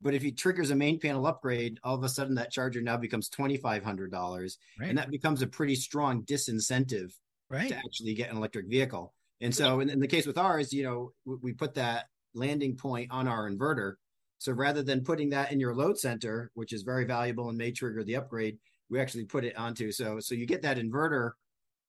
[0.05, 2.95] But if he triggers a main panel upgrade, all of a sudden that charger now
[2.95, 4.57] becomes $2,500.
[4.79, 4.87] Right.
[4.87, 7.11] And that becomes a pretty strong disincentive
[7.49, 7.69] right.
[7.69, 9.15] to actually get an electric vehicle.
[9.41, 13.09] And so in, in the case with ours, you know, we put that landing point
[13.09, 13.93] on our inverter.
[14.37, 17.71] So rather than putting that in your load center, which is very valuable and may
[17.71, 18.59] trigger the upgrade,
[18.91, 19.91] we actually put it onto.
[19.91, 21.31] So so you get that inverter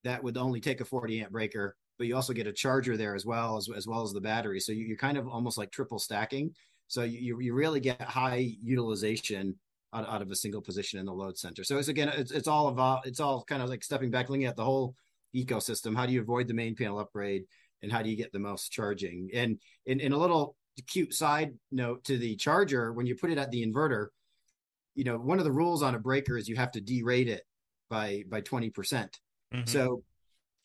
[0.05, 3.15] that would only take a 40 amp breaker, but you also get a charger there
[3.15, 4.59] as well as, as well as the battery.
[4.61, 6.55] So you, are kind of almost like triple stacking.
[6.89, 9.57] So you you really get high utilization
[9.93, 11.65] out, out of a single position in the load center.
[11.65, 14.45] So it's again it's it's all about it's all kind of like stepping back, looking
[14.45, 14.95] at the whole
[15.35, 15.97] ecosystem.
[15.97, 17.45] How do you avoid the main panel upgrade,
[17.83, 19.31] and how do you get the most charging?
[19.35, 23.39] And in, in a little cute side note to the charger, when you put it
[23.39, 24.09] at the inverter,
[24.95, 27.43] you know one of the rules on a breaker is you have to derate it
[27.91, 29.19] by by twenty percent.
[29.53, 29.67] Mm-hmm.
[29.67, 30.03] So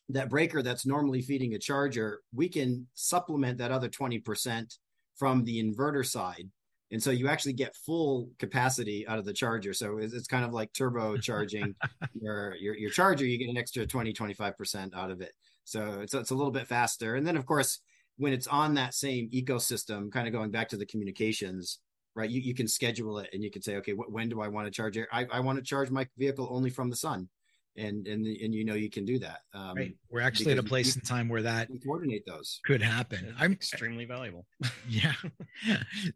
[0.08, 4.78] that breaker that's normally feeding a charger, we can supplement that other twenty percent
[5.22, 6.50] from the inverter side.
[6.90, 9.72] And so you actually get full capacity out of the charger.
[9.72, 11.76] So it's, it's kind of like turbo charging
[12.20, 13.24] your, your, your charger.
[13.24, 15.30] You get an extra 20 25% out of it.
[15.62, 17.14] So it's, it's a little bit faster.
[17.14, 17.78] And then of course
[18.16, 21.78] when it's on that same ecosystem kind of going back to the communications
[22.16, 24.48] right you, you can schedule it and you can say okay wh- when do i
[24.48, 25.08] want to charge it?
[25.10, 27.28] I, I want to charge my vehicle only from the sun
[27.76, 29.40] and and and you know you can do that.
[29.54, 29.94] Um, right.
[30.10, 33.34] We're actually at a place in time where that coordinate those could happen.
[33.38, 34.46] I'm extremely valuable.
[34.88, 35.14] yeah,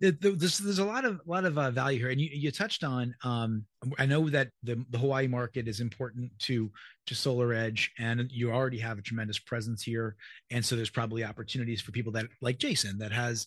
[0.01, 2.85] there's there's a lot of a lot of uh, value here, and you you touched
[2.85, 3.15] on.
[3.25, 3.65] Um,
[3.99, 6.71] I know that the the Hawaii market is important to
[7.07, 10.17] to Solar Edge, and you already have a tremendous presence here,
[10.51, 13.47] and so there's probably opportunities for people that like Jason that has.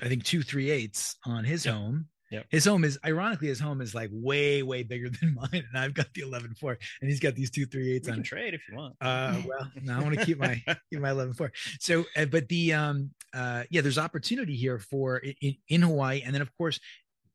[0.00, 1.74] I think two three eights on his yep.
[1.74, 2.46] home Yep.
[2.50, 5.94] His home is ironically his home is like way way bigger than mine, and I've
[5.94, 8.96] got the 11.4, and he's got these two three eights on trade if you want.
[9.00, 10.54] Uh, well, no, I want to keep my
[10.90, 11.50] keep my 11.4.
[11.80, 16.34] So, uh, but the um uh yeah, there's opportunity here for in, in Hawaii, and
[16.34, 16.80] then of course,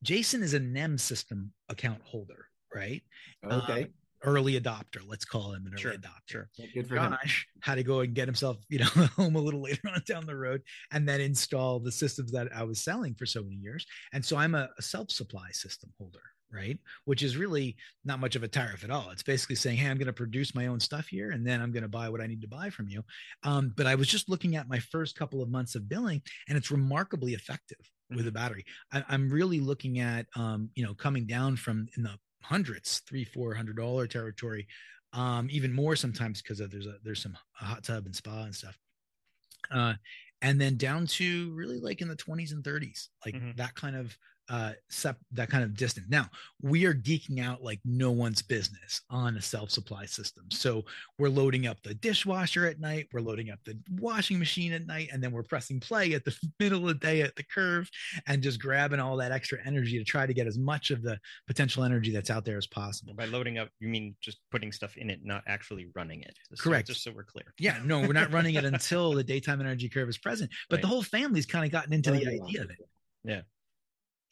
[0.04, 3.02] Jason is a NEM system account holder, right?
[3.46, 3.84] Okay.
[3.84, 3.90] Um,
[4.24, 5.02] early adopter.
[5.08, 6.48] Let's call him an early sure, adopter.
[6.56, 6.66] Sure.
[6.74, 7.62] Good for Josh him.
[7.62, 10.36] had to go and get himself, you know, home a little later on down the
[10.36, 13.86] road and then install the systems that I was selling for so many years.
[14.14, 16.78] And so I'm a, a self-supply system holder, right?
[17.06, 19.10] Which is really not much of a tariff at all.
[19.12, 21.72] It's basically saying, hey, I'm going to produce my own stuff here and then I'm
[21.72, 23.04] going to buy what I need to buy from you.
[23.44, 26.58] Um, but I was just looking at my first couple of months of billing and
[26.58, 27.78] it's remarkably effective
[28.10, 28.36] with a mm-hmm.
[28.36, 28.66] battery.
[28.92, 33.24] I, am really looking at, um, you know, coming down from in the hundreds, three,
[33.24, 34.68] four hundred dollar territory,
[35.14, 38.56] um, even more sometimes because there's a there's some a hot tub and spa and
[38.56, 38.78] stuff.
[39.72, 39.94] Uh,
[40.42, 43.52] and then down to really like in the 20s and 30s, like mm-hmm.
[43.56, 44.16] that kind of
[44.50, 46.08] uh sep- that kind of distance.
[46.10, 46.28] Now
[46.62, 50.46] we are geeking out like no one's business on a self-supply system.
[50.52, 50.84] So
[51.18, 55.10] we're loading up the dishwasher at night we're loading up the washing machine at night
[55.12, 57.90] and then we're pressing play at the middle of the day at the curve
[58.28, 61.18] and just grabbing all that extra energy to try to get as much of the
[61.48, 63.14] potential energy that's out there as possible.
[63.14, 66.38] By loading up you mean just putting stuff in it not actually running it.
[66.56, 66.88] So, correct.
[66.88, 67.54] just so we're clear.
[67.60, 70.82] Yeah no we're not running it until the daytime energy curve is present but right.
[70.82, 72.78] the whole family's kind of gotten into oh, the idea of it.
[73.24, 73.42] Yeah.
[73.42, 73.44] Oh,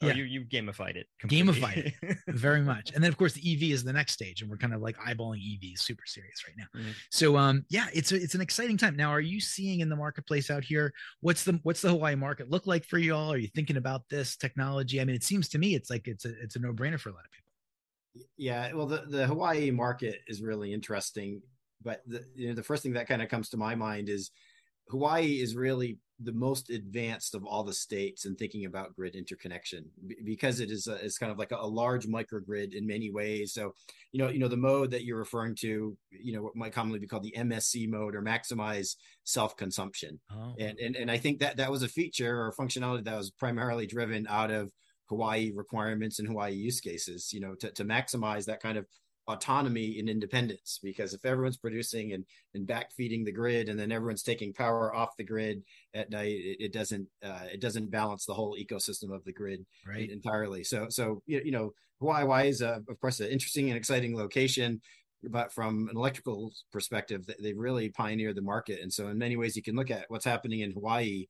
[0.08, 0.14] yeah.
[0.14, 1.06] you, you gamified it.
[1.18, 1.52] Completely.
[1.54, 2.92] Gamified it very much.
[2.92, 4.96] And then of course the EV is the next stage, and we're kind of like
[4.98, 6.80] eyeballing EVs super serious right now.
[6.80, 6.90] Mm-hmm.
[7.10, 8.96] So um yeah, it's a, it's an exciting time.
[8.96, 12.50] Now, are you seeing in the marketplace out here what's the what's the Hawaii market
[12.50, 13.32] look like for you all?
[13.32, 15.00] Are you thinking about this technology?
[15.00, 17.10] I mean, it seems to me it's like it's a it's a no brainer for
[17.10, 17.42] a lot of people.
[18.36, 21.42] Yeah, well, the the Hawaii market is really interesting,
[21.82, 24.30] but the you know the first thing that kind of comes to my mind is
[24.90, 29.84] Hawaii is really the most advanced of all the states in thinking about grid interconnection
[30.24, 33.52] because it is a, it's kind of like a, a, large microgrid in many ways.
[33.52, 33.74] So,
[34.12, 36.98] you know, you know the mode that you're referring to, you know, what might commonly
[36.98, 40.54] be called the MSC mode or maximize self consumption, oh.
[40.58, 43.86] and, and and I think that that was a feature or functionality that was primarily
[43.86, 44.70] driven out of
[45.08, 47.32] Hawaii requirements and Hawaii use cases.
[47.32, 48.86] You know, to to maximize that kind of
[49.28, 54.22] autonomy and independence because if everyone's producing and, and backfeeding the grid and then everyone's
[54.22, 55.62] taking power off the grid
[55.94, 59.64] at night it, it doesn't uh, it doesn't balance the whole ecosystem of the grid
[59.86, 60.10] right.
[60.10, 64.80] entirely so so you know Hawaii is a, of course an interesting and exciting location
[65.22, 69.54] but from an electrical perspective they've really pioneered the market and so in many ways
[69.54, 71.26] you can look at what's happening in Hawaii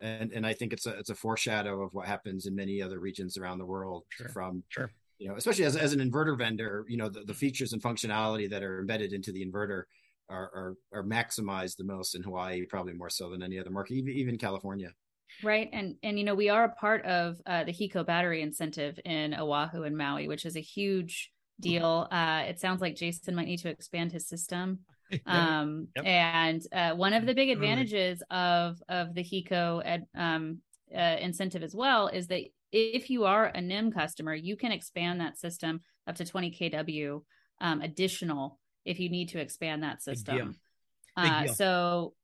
[0.00, 2.98] and and I think it's a it's a foreshadow of what happens in many other
[2.98, 4.30] regions around the world sure.
[4.30, 4.90] from sure
[5.20, 8.48] you know, especially as, as an inverter vendor, you know, the, the features and functionality
[8.48, 9.82] that are embedded into the inverter
[10.30, 13.94] are, are, are maximized the most in Hawaii, probably more so than any other market,
[13.94, 14.90] even, even California.
[15.44, 15.68] Right.
[15.74, 19.34] And, and, you know, we are a part of uh, the HECO battery incentive in
[19.34, 21.30] Oahu and Maui, which is a huge
[21.60, 22.08] deal.
[22.10, 24.80] Uh, it sounds like Jason might need to expand his system.
[25.26, 26.06] Um, yep.
[26.06, 30.58] and uh, one of the big advantages of, of the HECO ed, um,
[30.96, 35.20] uh, incentive as well is that if you are a NEM customer, you can expand
[35.20, 37.22] that system up to 20 kW
[37.60, 40.56] um, additional if you need to expand that system.
[41.16, 42.14] Uh, so,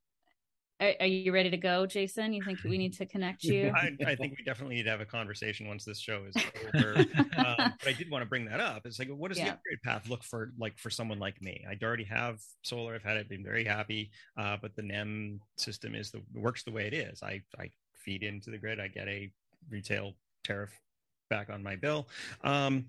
[0.80, 2.32] are, are, you ready to go, Jason?
[2.32, 3.72] You think we need to connect you?
[3.76, 6.36] I, I think we definitely need to have a conversation once this show is
[6.74, 6.98] over.
[7.38, 8.82] um, but I did want to bring that up.
[8.84, 9.46] It's like, what does yeah.
[9.46, 11.64] the upgrade path look for, like for someone like me?
[11.68, 12.94] I already have solar.
[12.94, 14.10] I've had it, been very happy.
[14.38, 17.22] Uh, but the NEM system is the works the way it is.
[17.22, 18.78] I I feed into the grid.
[18.78, 19.30] I get a
[19.70, 20.12] retail
[20.46, 20.70] tariff
[21.30, 22.08] back on my bill.
[22.44, 22.86] Um,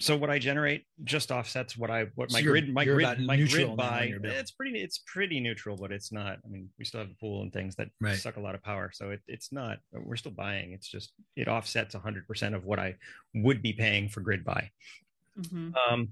[0.00, 3.76] so what I generate just offsets what I what my grid my grid my grid
[3.76, 4.12] buy.
[4.22, 6.38] It's pretty it's pretty neutral, but it's not.
[6.44, 8.16] I mean, we still have a pool and things that right.
[8.16, 9.78] suck a lot of power, so it, it's not.
[9.92, 10.72] We're still buying.
[10.72, 12.94] It's just it offsets 100 percent of what I
[13.34, 14.70] would be paying for grid buy.
[15.40, 15.70] Mm-hmm.
[15.74, 16.08] Um,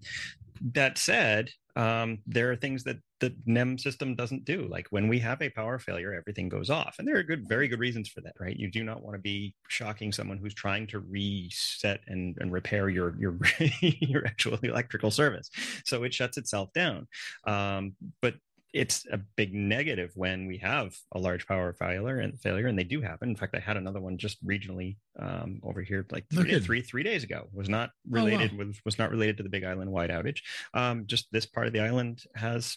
[0.72, 4.66] that said, um, there are things that the NEM system doesn't do.
[4.70, 7.68] Like when we have a power failure, everything goes off, and there are good, very
[7.68, 8.56] good reasons for that, right?
[8.56, 12.88] You do not want to be shocking someone who's trying to reset and, and repair
[12.88, 13.38] your your
[13.80, 15.50] your actual electrical service,
[15.84, 17.06] so it shuts itself down.
[17.46, 18.34] Um, but
[18.72, 22.84] it's a big negative when we have a large power failure and failure, and they
[22.84, 23.30] do happen.
[23.30, 27.24] In fact, I had another one just regionally um, over here, like three three days
[27.24, 27.48] ago.
[27.52, 28.66] Was not related oh, wow.
[28.66, 30.40] with was not related to the Big Island wide outage.
[30.74, 32.76] Um, just this part of the island has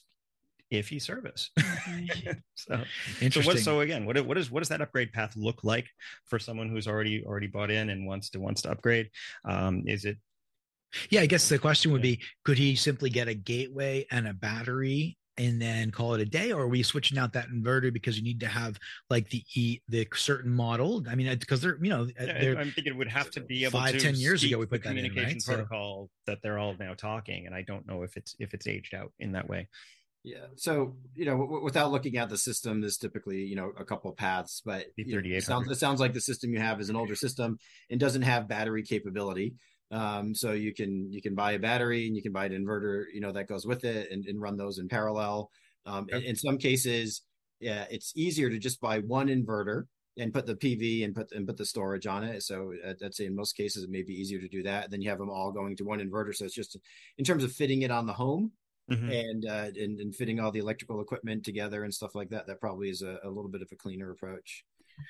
[0.72, 1.50] iffy service.
[1.90, 2.32] Mm-hmm.
[2.54, 2.74] so,
[3.20, 3.42] Interesting.
[3.42, 5.88] So, what, so again, what what is what does that upgrade path look like
[6.26, 9.10] for someone who's already already bought in and wants to wants to upgrade?
[9.44, 10.18] Um, is it
[11.10, 14.34] yeah, I guess the question would be could he simply get a gateway and a
[14.34, 18.18] battery and then call it a day or are we switching out that inverter because
[18.18, 18.78] you need to have
[19.10, 22.72] like the e the certain model i mean because they're you know yeah, they're, i'm
[22.72, 24.90] thinking it would have to be able five to ten years ago we put that
[24.90, 25.46] communication in, right?
[25.46, 28.68] protocol so, that they're all now talking and i don't know if it's if it's
[28.68, 29.68] aged out in that way
[30.24, 30.48] yeah.
[30.58, 34.12] So, you know, w- without looking at the system, there's typically, you know, a couple
[34.12, 36.98] paths, but you know, it, sounds, it sounds like the system you have is an
[36.98, 37.58] older system
[37.90, 39.56] and doesn't have battery capability.
[39.92, 43.06] Um, so you can you can buy a battery and you can buy an inverter,
[43.14, 45.50] you know, that goes with it and, and run those in parallel.
[45.86, 47.24] Um, in, in, some cases,
[47.60, 49.86] yeah, it's easier to just buy one inverter
[50.18, 52.44] and put the PV and put and put the storage on it.
[52.44, 54.92] So uh, I'd say in most cases it may be easier to do that.
[54.92, 56.36] Then you have them all going to one inverter.
[56.36, 56.78] So it's just
[57.18, 58.52] in terms of fitting it on the home.
[58.92, 59.12] Mm-hmm.
[59.12, 62.48] And, uh, and and fitting all the electrical equipment together and stuff like that.
[62.48, 64.64] That probably is a, a little bit of a cleaner approach.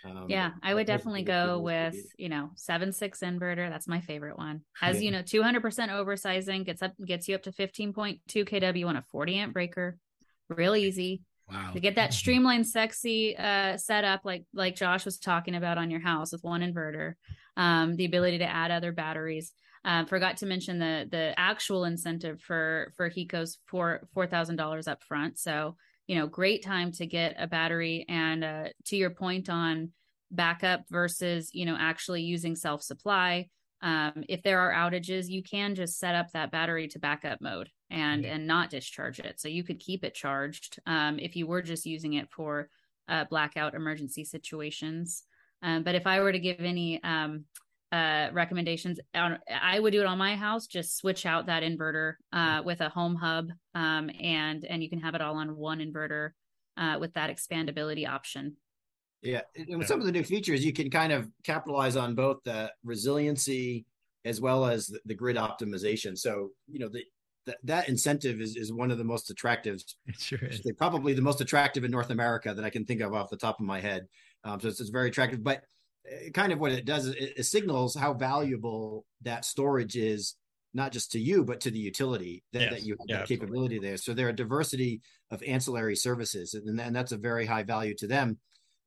[0.06, 3.70] Um, yeah, I would definitely go with you know seven six inverter.
[3.70, 4.62] That's my favorite one.
[4.80, 5.02] Has yeah.
[5.04, 8.46] you know two hundred percent oversizing gets up gets you up to fifteen point two
[8.46, 9.98] kW on a forty amp breaker.
[10.50, 11.22] Real easy.
[11.52, 11.72] Wow.
[11.74, 16.02] To get that streamlined, sexy uh, setup like like Josh was talking about on your
[16.02, 17.14] house with one inverter.
[17.58, 19.52] um, the ability to add other batteries.
[19.86, 24.88] Um, forgot to mention the the actual incentive for for Hecos for four thousand dollars
[24.88, 25.38] up front.
[25.38, 25.76] So
[26.10, 28.04] you know, great time to get a battery.
[28.10, 29.92] And uh, to your point on
[30.32, 33.48] backup versus you know actually using self supply,
[33.84, 37.70] um, if there are outages, you can just set up that battery to backup mode
[37.92, 38.34] and mm-hmm.
[38.34, 39.40] and not discharge it.
[39.40, 42.70] So you could keep it charged um, if you were just using it for
[43.08, 45.22] uh, blackout emergency situations.
[45.62, 47.46] Um, but if I were to give any um,
[47.92, 50.68] uh, recommendations, on, I would do it on my house.
[50.68, 55.00] Just switch out that inverter uh, with a home hub, um, and and you can
[55.00, 56.32] have it all on one inverter
[56.78, 58.58] uh, with that expandability option.
[59.22, 62.38] Yeah, and with some of the new features, you can kind of capitalize on both
[62.46, 63.86] the resiliency
[64.26, 66.18] as well as the, the grid optimization.
[66.18, 67.04] So you know the
[67.46, 69.82] that, that incentive is, is one of the most attractive.
[70.06, 70.62] It sure is.
[70.78, 73.60] Probably the most attractive in North America that I can think of off the top
[73.60, 74.08] of my head.
[74.44, 75.44] Um, so it's, it's, very attractive.
[75.44, 75.64] But
[76.34, 80.36] kind of what it does is it, it, signals how valuable that storage is,
[80.74, 82.74] not just to you, but to the utility that, yes.
[82.74, 83.88] that you have yeah, capability absolutely.
[83.88, 83.98] there.
[83.98, 88.08] So there are diversity of ancillary services, and, and that's a very high value to
[88.08, 88.38] them.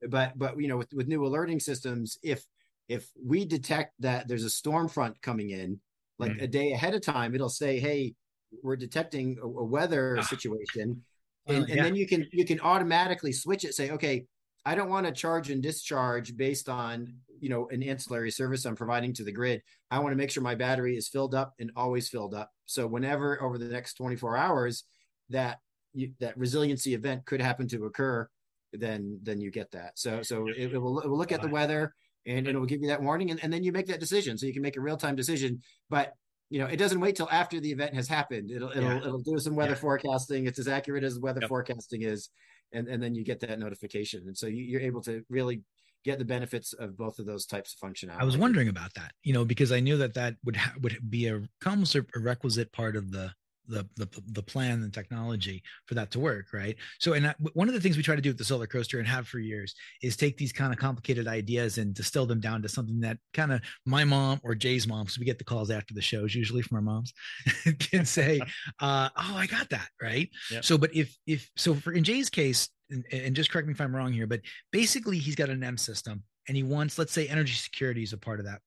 [0.08, 2.44] But but you know with, with new alerting systems, if
[2.88, 5.80] if we detect that there's a storm front coming in,
[6.18, 6.44] like mm-hmm.
[6.44, 8.14] a day ahead of time, it'll say, hey,
[8.62, 10.22] we're detecting a, a weather ah.
[10.22, 11.02] situation,
[11.46, 11.76] and, yeah.
[11.76, 13.74] and then you can you can automatically switch it.
[13.74, 14.26] Say, okay,
[14.64, 18.76] I don't want to charge and discharge based on you know an ancillary service I'm
[18.76, 19.62] providing to the grid.
[19.90, 22.50] I want to make sure my battery is filled up and always filled up.
[22.66, 24.84] So whenever over the next 24 hours
[25.30, 25.58] that
[25.92, 28.28] you, that resiliency event could happen to occur,
[28.72, 29.98] then then you get that.
[29.98, 31.94] So so it, it, will, it will look at the weather
[32.26, 34.38] and it will give you that warning, and, and then you make that decision.
[34.38, 35.60] So you can make a real time decision.
[35.90, 36.12] But
[36.50, 38.50] you know, it doesn't wait till after the event has happened.
[38.50, 38.98] It'll it'll yeah.
[38.98, 39.78] it'll do some weather yeah.
[39.78, 40.46] forecasting.
[40.46, 41.48] It's as accurate as weather yep.
[41.48, 42.28] forecasting is,
[42.72, 45.62] and and then you get that notification, and so you, are able to really
[46.04, 48.20] get the benefits of both of those types of functionality.
[48.20, 50.98] I was wondering about that, you know, because I knew that that would ha- would
[51.08, 53.32] be a almost a requisite part of the
[53.68, 57.74] the the the plan and technology for that to work right so and one of
[57.74, 60.16] the things we try to do with the solar coaster and have for years is
[60.16, 63.60] take these kind of complicated ideas and distill them down to something that kind of
[63.86, 66.76] my mom or jay's mom because we get the calls after the shows usually from
[66.76, 67.12] our moms
[67.78, 68.40] can say
[68.80, 70.64] uh, oh i got that right yep.
[70.64, 73.78] so but if if so for in jay's case and, and just correct me if
[73.78, 74.40] i'NEM wrong here but
[74.72, 78.18] basically he's got an m system and he wants let's say energy security is a
[78.18, 78.60] part of that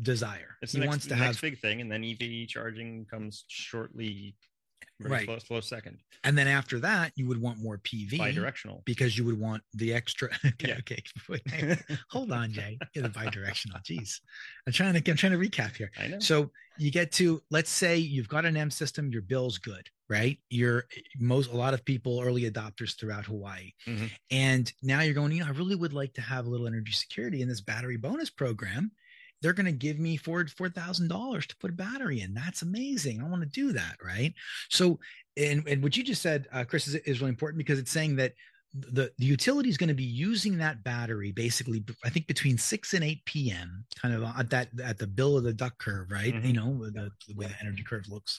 [0.00, 0.56] desire.
[0.62, 4.34] It's he next, wants to have big thing, and then EV charging comes shortly.
[5.00, 5.98] Right, close, close second.
[6.22, 9.92] And then after that, you would want more PV, bidirectional, because you would want the
[9.92, 10.28] extra.
[10.46, 10.76] okay, yeah.
[10.78, 11.02] okay.
[11.28, 11.42] Wait,
[12.10, 12.78] hold on, Jay.
[12.94, 13.82] Get the bidirectional.
[13.84, 14.20] Jeez,
[14.66, 15.10] I'm trying to.
[15.10, 15.90] I'm trying to recap here.
[15.98, 16.20] I know.
[16.20, 20.38] So you get to let's say you've got an NEM system, your bill's good, right?
[20.50, 20.84] You're
[21.18, 24.06] most a lot of people early adopters throughout Hawaii, mm-hmm.
[24.30, 25.32] and now you're going.
[25.32, 27.96] You know, I really would like to have a little energy security in this battery
[27.96, 28.92] bonus program
[29.42, 32.32] they're going to give me four four thousand dollars to put a battery in.
[32.32, 33.20] That's amazing.
[33.20, 34.32] I want to do that, right?
[34.70, 34.98] So,
[35.36, 38.16] and and what you just said, uh, Chris, is, is really important because it's saying
[38.16, 38.32] that
[38.74, 42.94] the, the utility is going to be using that battery basically i think between 6
[42.94, 46.34] and 8 p.m kind of at that at the bill of the duck curve right
[46.34, 46.46] mm-hmm.
[46.46, 48.38] you know the, the, way the energy curve looks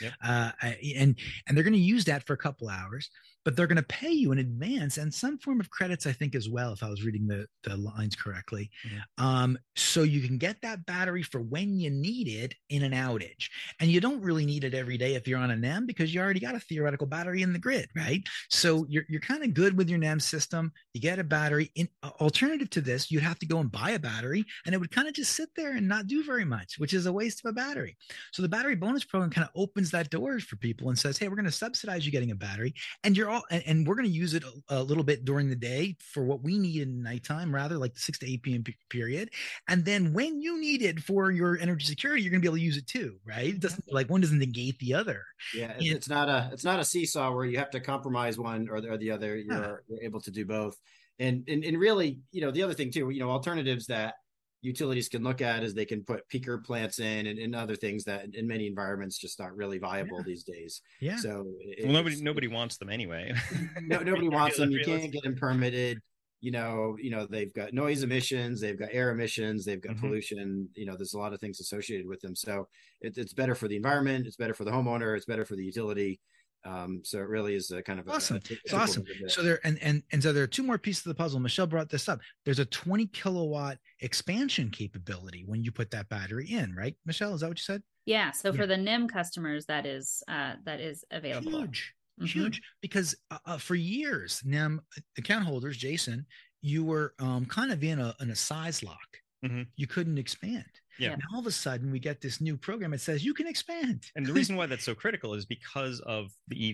[0.00, 0.12] yep.
[0.22, 3.08] uh, and and they're going to use that for a couple hours
[3.44, 6.34] but they're going to pay you in advance and some form of credits i think
[6.34, 8.70] as well if i was reading the, the lines correctly.
[8.86, 9.24] Mm-hmm.
[9.24, 13.48] um, so you can get that battery for when you need it in an outage.
[13.80, 16.20] And you don't really need it every day if you're on a NEM because you
[16.20, 18.22] already got a theoretical battery in the grid right?
[18.50, 20.72] So you're, you're kind of good with your NEM system.
[20.92, 21.70] You get a battery.
[21.74, 24.78] In uh, alternative to this you'd have to go and buy a battery and it
[24.78, 27.44] would kind of just sit there and not do very much which is a waste
[27.44, 27.96] of a battery.
[28.32, 31.28] So the battery bonus program kind of opens that door for people and says hey
[31.28, 32.74] we're going to subsidize you getting a battery.
[33.04, 35.48] And you're all and, and we're going to use it a, a, little bit during
[35.48, 38.64] the day for what we need in nighttime, rather like the six to eight p.m.
[38.88, 39.30] period.
[39.68, 42.58] And then when you need it for your energy security, you're going to be able
[42.58, 43.54] to use it too, right?
[43.54, 45.24] It doesn't like one doesn't negate the other.
[45.54, 48.68] Yeah, and, it's not a it's not a seesaw where you have to compromise one
[48.68, 49.36] or the, or the other.
[49.36, 49.74] You're, yeah.
[49.88, 50.76] you're able to do both.
[51.18, 54.14] And, and and really, you know, the other thing too, you know, alternatives that
[54.62, 58.04] utilities can look at is they can put peaker plants in and, and other things
[58.04, 60.24] that in many environments just aren't really viable yeah.
[60.26, 60.82] these days.
[61.00, 61.16] Yeah.
[61.16, 63.32] So it, well, nobody nobody wants them anyway.
[63.82, 64.70] no, nobody wants them.
[64.70, 66.00] You can't get them permitted.
[66.42, 70.06] You know, you know they've got noise emissions, they've got air emissions, they've got mm-hmm.
[70.06, 70.68] pollution.
[70.74, 72.34] You know, there's a lot of things associated with them.
[72.34, 72.66] So
[73.00, 74.26] it, it's better for the environment.
[74.26, 75.16] It's better for the homeowner.
[75.16, 76.20] It's better for the utility.
[76.64, 78.36] Um, so it really is a kind of awesome.
[78.36, 79.04] A, a, it's awesome.
[79.28, 81.40] So there and and and so there are two more pieces of the puzzle.
[81.40, 82.20] Michelle brought this up.
[82.44, 86.94] There's a 20 kilowatt expansion capability when you put that battery in, right?
[87.06, 87.82] Michelle, is that what you said?
[88.06, 88.30] Yeah.
[88.30, 88.56] So yeah.
[88.56, 91.60] for the NEM customers, that is uh, that is available.
[91.60, 92.26] Huge, mm-hmm.
[92.26, 92.62] huge.
[92.82, 94.80] Because uh, uh, for years, NEM
[95.16, 96.26] account holders, Jason,
[96.60, 98.98] you were um, kind of in a in a size lock
[99.44, 99.62] mm-hmm.
[99.76, 100.64] you couldn't expand.
[101.00, 101.16] Yeah.
[101.16, 104.06] Now all of a sudden we get this new program that says you can expand.
[104.16, 106.70] And the reason why that's so critical is because of the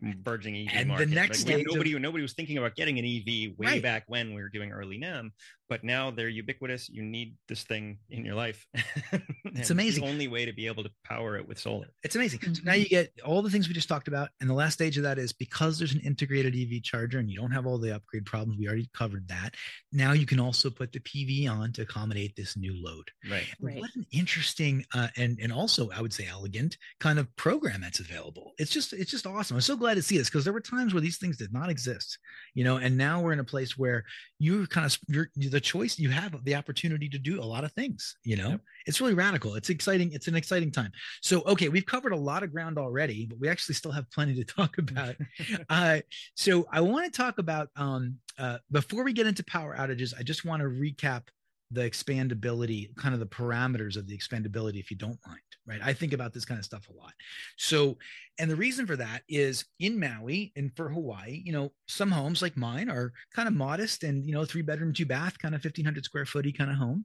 [0.00, 1.08] EV mm, burgeoning EV and market.
[1.08, 3.82] the next like, nobody of, nobody was thinking about getting an EV way Right.
[3.82, 5.32] back when we were doing early NEM,
[5.70, 6.88] but now they're ubiquitous.
[6.88, 8.66] You need this thing in your life.
[9.44, 10.04] it's amazing.
[10.04, 11.86] The only way to be able to power it with solar.
[12.02, 12.40] it's amazing.
[12.54, 14.30] So now you get all the things we just talked about.
[14.40, 17.38] And the last stage of that is because there's an integrated EV charger and you
[17.38, 18.58] don't have all the upgrade problems.
[18.58, 19.54] We already covered that.
[19.92, 23.08] Now you can also put the PV on to accommodate this new load.
[23.30, 23.46] Right.
[23.60, 23.78] Right.
[23.78, 28.00] What an interesting uh, and and also I would say elegant kind of program that's
[28.00, 28.54] available.
[28.58, 29.56] It's just it's just awesome.
[29.56, 31.70] I'm so glad to see this because there were times where these things did not
[31.70, 32.18] exist,
[32.54, 34.04] you know, and now we're in a place where
[34.40, 37.70] you're kind of you're the choice you have the opportunity to do a lot of
[37.72, 38.16] things.
[38.24, 38.60] You know, Yep.
[38.86, 39.54] it's really radical.
[39.54, 40.12] It's exciting.
[40.12, 40.90] It's an exciting time.
[41.20, 44.34] So okay, we've covered a lot of ground already, but we actually still have plenty
[44.34, 45.14] to talk about.
[45.68, 46.00] uh,
[46.34, 50.14] so I want to talk about um, uh, before we get into power outages.
[50.18, 51.24] I just want to recap
[51.70, 55.40] the expandability, kind of the parameters of the expandability, if you don't mind.
[55.66, 57.12] Right, I think about this kind of stuff a lot.
[57.56, 57.98] So,
[58.38, 62.42] and the reason for that is in Maui and for Hawaii, you know, some homes
[62.42, 65.62] like mine are kind of modest and you know, three bedroom, two bath, kind of
[65.62, 67.04] fifteen hundred square footy kind of home,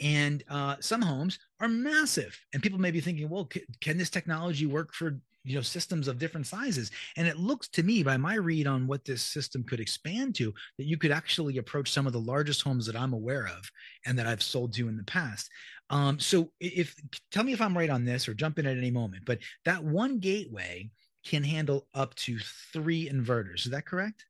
[0.00, 2.38] and uh, some homes are massive.
[2.54, 6.08] And people may be thinking, well, c- can this technology work for you know systems
[6.08, 9.62] of different sizes and it looks to me by my read on what this system
[9.62, 13.12] could expand to that you could actually approach some of the largest homes that i'm
[13.12, 13.70] aware of
[14.04, 15.48] and that i've sold to in the past
[15.88, 16.96] um, so if
[17.30, 19.82] tell me if i'm right on this or jump in at any moment but that
[19.82, 20.90] one gateway
[21.24, 22.38] can handle up to
[22.72, 24.26] three inverters is that correct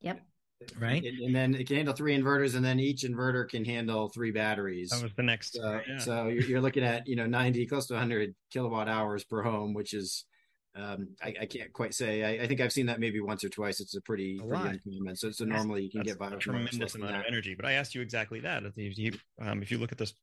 [0.00, 0.20] Yep.
[0.78, 4.08] right And, and then it can handle three inverters, and then each inverter can handle
[4.08, 4.90] three batteries.
[4.90, 5.54] That was the next.
[5.54, 5.98] So, yeah.
[5.98, 9.72] so you're, you're looking at you know 90 close to 100 kilowatt hours per home,
[9.72, 10.24] which is
[10.76, 12.22] um, I, I can't quite say.
[12.22, 13.80] I, I think I've seen that maybe once or twice.
[13.80, 15.16] It's a pretty, A pretty uncommon.
[15.16, 17.54] So, so normally you can get by a tremendous amount of energy.
[17.54, 18.64] But I asked you exactly that.
[18.64, 20.14] If you, um, if you look at this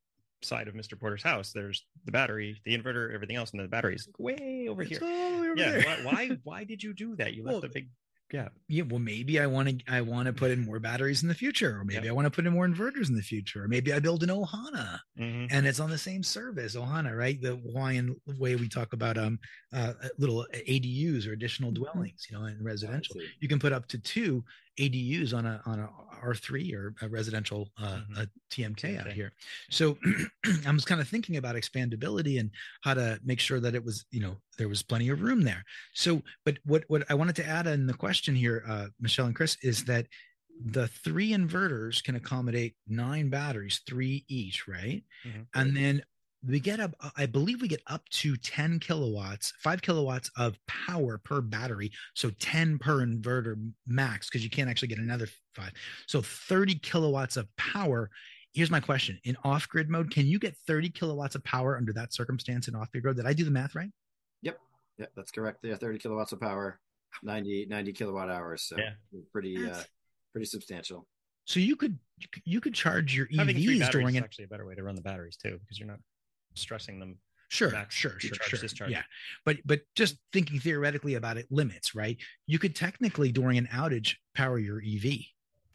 [0.43, 0.99] side of Mr.
[0.99, 4.97] Porter's house, there's the battery, the inverter, everything else, and the battery's way over It's
[4.97, 5.03] here.
[5.03, 5.83] over Yeah.
[5.85, 6.37] Why, why?
[6.43, 7.33] Why did you do that?
[7.33, 7.89] You left Well, a big
[8.31, 8.53] gap.
[8.69, 11.35] yeah well maybe i want to i want to put in more batteries in the
[11.35, 12.11] future or maybe Yeah.
[12.11, 14.29] i want to put in more inverters in the future or maybe i build an
[14.29, 15.47] ohana Mhm.
[15.51, 19.37] and it's on the same service ohana right the hawaiian way we talk about um
[19.73, 21.75] uh little adus or additional Mhm.
[21.75, 24.43] dwellings you know in residential you can put up to two
[24.79, 25.89] adus on a on a
[26.23, 28.17] r3 or a residential uh, Mhm.
[28.21, 29.13] a tmk out TMK.
[29.13, 29.33] here
[29.69, 29.97] so
[30.67, 32.51] i was kind of thinking about expandability and
[32.81, 35.63] how to make sure that it was you know there was plenty of room there
[35.93, 39.35] so but what what i wanted to add in the question here uh michelle and
[39.35, 40.05] chris is that
[40.63, 45.47] the three inverters can accommodate nine batteries three each right Mhm.
[45.55, 46.03] and then
[46.47, 51.19] we get up i believe we get up to 10 kilowatts 5 kilowatts of power
[51.19, 55.71] per battery so 10 per inverter max because you can't actually get another 5
[56.07, 58.09] so 30 kilowatts of power
[58.53, 62.13] here's my question in off-grid mode can you get 30 kilowatts of power under that
[62.13, 63.91] circumstance in off-grid mode did i do the math right
[64.41, 64.57] yep
[64.97, 65.59] yep that's correct.
[65.63, 66.79] Yeah, 30 kilowatts of power,
[67.23, 68.63] 90 90 kilowatt hours.
[68.63, 68.91] So Yeah.
[69.31, 69.81] pretty uh,
[70.31, 71.07] pretty substantial.
[71.45, 71.97] so you could
[72.45, 75.01] you could- charge your evs during is an actually a better way to run the
[75.01, 75.99] batteries too, because you're not
[76.55, 77.17] stressing them.
[77.49, 78.59] Sure, max sure, sure, sure.
[78.59, 78.91] discharge.
[78.91, 79.03] Yeah,
[79.45, 82.17] but but just thinking theoretically about it, limits, right?
[82.47, 85.19] You could technically during an outage power your EV,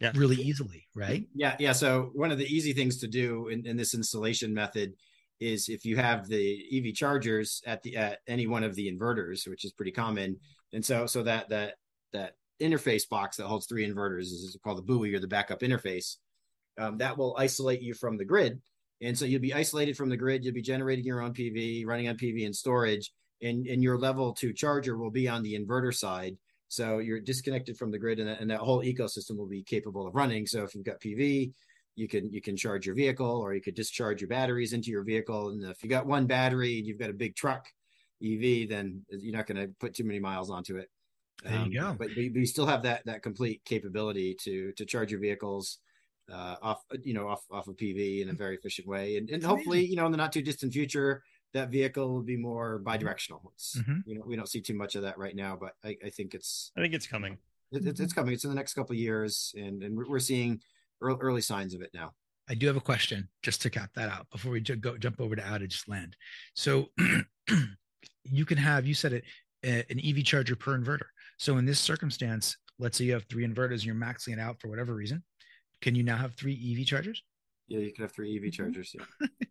[0.00, 0.12] Yeah.
[0.14, 1.26] really easily, right?
[1.34, 1.72] Yeah, yeah.
[1.72, 4.94] So one of the easy things to do in, in this installation method
[5.38, 9.46] is if you have the EV chargers at the at any one of the inverters,
[9.46, 10.38] which is pretty common,
[10.72, 11.74] and so so that that
[12.14, 16.16] that interface box that holds three inverters is called the buoy or the backup interface.
[16.78, 18.62] Um, that will isolate you from the grid,
[19.02, 20.44] and so you'll be isolated from the grid.
[20.44, 24.32] You'll be generating your own PV, running on PV and storage, and and your level
[24.32, 26.36] two charger will be on the inverter side.
[26.68, 30.06] So you're disconnected from the grid, and that, and that whole ecosystem will be capable
[30.06, 30.46] of running.
[30.46, 31.52] So if you've got PV,
[31.94, 35.04] you can you can charge your vehicle, or you could discharge your batteries into your
[35.04, 35.50] vehicle.
[35.50, 37.66] And if you got one battery and you've got a big truck
[38.24, 40.88] EV, then you're not going to put too many miles onto it.
[41.44, 41.96] There you um, go.
[41.98, 45.78] But, but you still have that that complete capability to to charge your vehicles
[46.32, 49.42] uh, off you know off off of PV in a very efficient way, and and
[49.42, 51.22] hopefully you know in the not too distant future
[51.54, 53.40] that vehicle will be more bidirectional.
[53.54, 54.02] It's, Mhm.
[54.06, 56.34] You know we don't see too much of that right now, but I, I think
[56.34, 57.38] it's I think it's coming.
[57.72, 58.34] it, it's, it's coming.
[58.34, 60.60] It's in the next couple of years, and and we're, seeing
[61.00, 62.12] early, early signs of it now.
[62.48, 65.34] I do have a question just to cap that out before we go jump over
[65.36, 66.16] to outage land.
[66.54, 66.90] So
[68.24, 69.24] you can have you said it
[69.64, 71.06] a- an EV charger per inverter.
[71.38, 74.60] So in this circumstance, let's say you have three inverters and you're maxing it out
[74.60, 75.22] for whatever reason,
[75.80, 77.22] can you now have three EV chargers?
[77.68, 78.94] Yeah, you can have three EV chargers.
[78.98, 79.26] Yeah.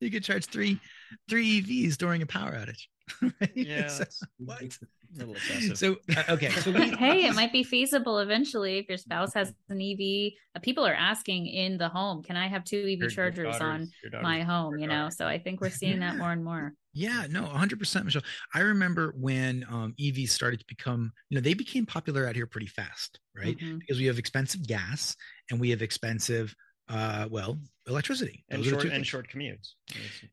[0.00, 0.80] You could charge three
[1.28, 2.86] three EVs during a power outage.
[3.40, 3.52] Right?
[3.54, 5.76] Yeah, So- that's- what?
[5.76, 9.52] so uh, okay so we, hey it might be feasible eventually if your spouse has
[9.68, 13.10] an ev uh, people are asking in the home can i have two ev your,
[13.10, 13.90] chargers your on
[14.22, 17.44] my home you know so i think we're seeing that more and more yeah no
[17.44, 18.22] 100% michelle
[18.54, 22.46] i remember when um, evs started to become you know they became popular out here
[22.46, 23.78] pretty fast right mm-hmm.
[23.78, 25.16] because we have expensive gas
[25.50, 26.54] and we have expensive
[26.88, 29.70] uh, well, electricity and short and short commutes.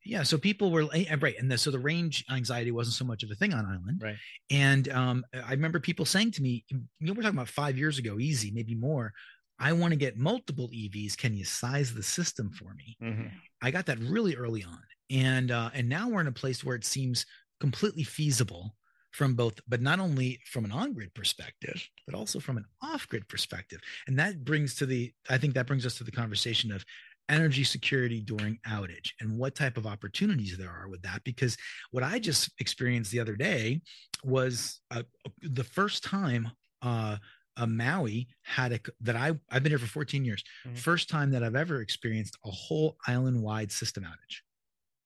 [0.05, 3.23] Yeah, so people were eh, right, and the, so the range anxiety wasn't so much
[3.23, 4.01] of a thing on island.
[4.03, 4.17] Right.
[4.49, 7.97] And um, I remember people saying to me, you know, we're talking about five years
[7.97, 9.13] ago, easy, maybe more.
[9.59, 11.17] I want to get multiple EVs.
[11.17, 12.97] Can you size the system for me?
[13.03, 13.27] Mm-hmm.
[13.61, 16.75] I got that really early on, and uh, and now we're in a place where
[16.75, 17.25] it seems
[17.59, 18.75] completely feasible
[19.11, 23.07] from both, but not only from an on grid perspective, but also from an off
[23.07, 23.79] grid perspective.
[24.07, 26.85] And that brings to the, I think that brings us to the conversation of
[27.27, 31.23] energy security during outage and what type of opportunities there are with that.
[31.23, 31.57] Because
[31.91, 33.81] what I just experienced the other day
[34.23, 35.03] was uh,
[35.41, 36.51] the first time
[36.81, 37.17] uh,
[37.59, 40.43] a Maui had a that I I've been here for 14 years.
[40.65, 40.75] Mm-hmm.
[40.75, 44.37] First time that I've ever experienced a whole island wide system outage.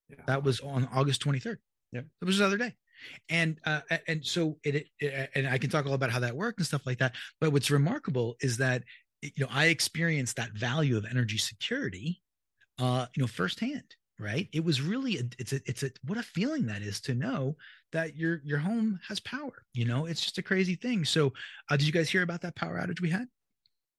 [0.10, 0.24] Yeah.
[0.28, 1.58] That was on August 23rd.
[1.92, 2.74] Yeah, it was the other day
[3.30, 6.60] and uh, and so it, it, and i can talk all about how that worked
[6.60, 8.84] and stuff like that but what's remarkable is that
[9.22, 12.22] you know i experienced that value of energy security
[12.80, 14.48] uh you know firsthand right?
[14.54, 17.56] It was really a, it's a it's a what a feeling that is to know
[17.92, 20.06] that your your home has power you know?
[20.06, 21.06] It's just a crazy thing.
[21.06, 21.34] So
[21.70, 23.28] uh, did you guys hear about that power outage we had?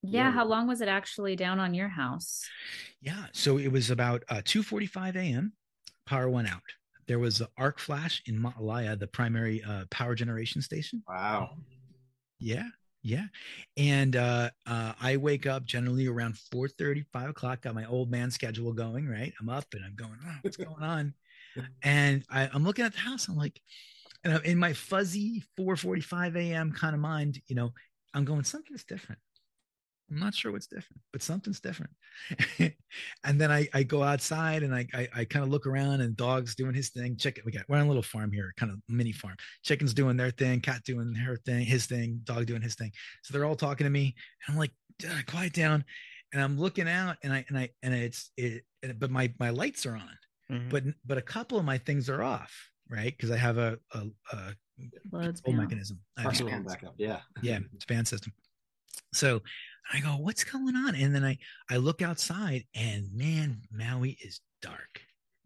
[0.02, 2.42] Yeah how long was it actually down on your house?
[3.00, 5.52] Yeah so it was about uh 2 45 a.m
[6.06, 6.62] power went out.
[7.06, 11.02] There was an arc flash in Ma'alaea, the primary uh, power generation station.
[11.08, 11.56] Wow.
[12.38, 12.68] Yeah.
[13.04, 13.26] Yeah.
[13.76, 18.10] And uh, uh, I wake up generally around 4 30, 5 o'clock, got my old
[18.10, 19.32] man schedule going, right?
[19.38, 21.14] I'm up and I'm going, oh, what's going on?
[21.82, 23.28] and I, I'm looking at the house.
[23.28, 23.60] I'm like,
[24.24, 26.72] and I'm in my fuzzy 4 45 a.m.
[26.72, 27.74] kind of mind, you know,
[28.14, 29.20] I'm going, something's different.
[30.10, 31.90] I'm not sure what's different, but something's different.
[33.24, 36.16] and then I, I go outside and I, I, I kind of look around and
[36.16, 37.16] dog's doing his thing.
[37.16, 39.36] Chicken, we got, we're on a little farm here, kind of mini farm.
[39.62, 42.92] Chicken's doing their thing, cat doing her thing, his thing, dog doing his thing.
[43.22, 44.14] So they're all talking to me
[44.46, 44.72] and I'm like,
[45.26, 45.84] quiet down.
[46.32, 48.64] And I'm looking out and I, and I, and it's, it,
[48.98, 50.18] but my, my lights are on,
[50.50, 50.68] mm-hmm.
[50.68, 52.52] but, but a couple of my things are off,
[52.90, 53.16] right?
[53.18, 54.02] Cause I have a, a,
[54.32, 54.54] a
[55.10, 56.00] control mechanism.
[56.64, 56.94] backup.
[56.98, 57.20] Yeah.
[57.40, 57.60] Yeah.
[57.78, 58.32] Span system.
[59.14, 59.40] So
[59.92, 60.94] I go, what's going on?
[60.94, 61.38] And then I
[61.70, 65.00] I look outside and man, Maui is dark.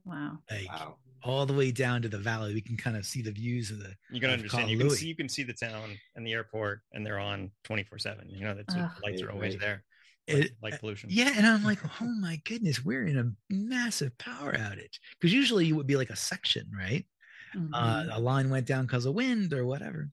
[0.04, 0.38] Wow.
[0.50, 0.96] Like wow.
[1.22, 2.54] all the way down to the valley.
[2.54, 4.70] We can kind of see the views of the you can understand.
[4.70, 7.98] You can see you can see the town and the airport and they're on 24
[7.98, 8.28] 7.
[8.30, 9.84] You know, that's the lights are always there.
[10.26, 11.08] It, like uh, pollution.
[11.10, 14.98] Yeah, and I'm like, oh my goodness, we're in a massive power outage.
[15.18, 17.06] Because usually you would be like a section, right?
[17.54, 17.74] Uh, mm-hmm.
[17.74, 20.08] Uh, a line went down because of wind or whatever.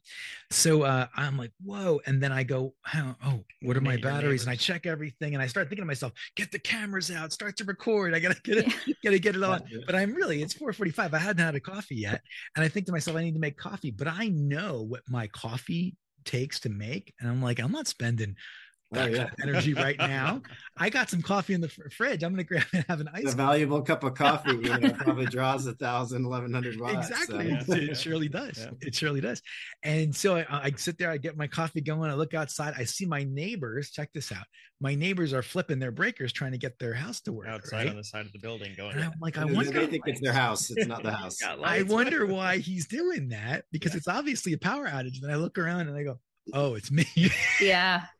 [0.51, 1.99] So uh, I'm like, whoa.
[2.05, 4.43] And then I go, oh, what are my batteries?
[4.43, 7.57] And I check everything and I start thinking to myself, get the cameras out, start
[7.57, 8.13] to record.
[8.13, 8.93] I gotta get it, yeah.
[9.03, 9.61] gotta get it on.
[9.85, 11.13] But I'm really, it's 445.
[11.13, 12.21] I hadn't had a coffee yet.
[12.55, 15.27] And I think to myself, I need to make coffee, but I know what my
[15.27, 17.13] coffee takes to make.
[17.19, 18.35] And I'm like, I'm not spending
[18.93, 19.29] oh, yeah.
[19.43, 20.41] energy right now.
[20.77, 22.23] I got some coffee in the fridge.
[22.23, 23.33] I'm going to grab and have an ice.
[23.33, 27.09] A valuable cup of coffee, you know, probably draws a thousand, eleven hundred watts.
[27.09, 27.57] Exactly.
[27.65, 27.73] So.
[27.73, 28.59] it surely does.
[28.59, 28.71] Yeah.
[28.81, 29.41] It surely does.
[29.83, 32.09] And so I, I, sit there, I get my coffee going.
[32.09, 32.73] I look outside.
[32.77, 33.91] I see my neighbors.
[33.91, 34.45] Check this out.
[34.81, 37.47] My neighbors are flipping their breakers, trying to get their house to work.
[37.47, 37.89] Outside right?
[37.89, 38.95] on the side of the building, going.
[38.95, 39.71] And I'm like, I wonder.
[39.71, 40.69] They think it's their house.
[40.69, 41.37] It's not the house.
[41.43, 43.97] I wonder why he's doing that because yeah.
[43.97, 45.23] it's obviously a power outage.
[45.23, 46.19] And I look around and I go,
[46.53, 47.07] oh, it's me.
[47.61, 48.03] yeah.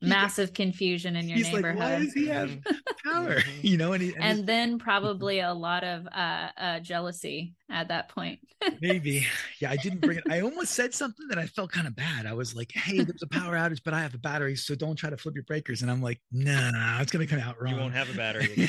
[0.00, 1.78] massive confusion in your He's neighborhood.
[1.78, 2.50] Like, Why does he have
[3.04, 3.38] power?
[3.62, 7.88] you know, and, he, and, and then probably a lot of uh, uh, jealousy at
[7.88, 8.38] that point.
[8.80, 9.26] maybe,
[9.60, 9.70] yeah.
[9.70, 10.24] I didn't bring it.
[10.30, 12.26] I almost said something that I felt kind of bad.
[12.26, 14.96] I was like, "Hey, there's a power outage, but I have a battery, so don't
[14.96, 17.74] try to flip your breakers." And I'm like, "No, nah, it's gonna come out wrong.
[17.74, 18.68] You won't have a battery."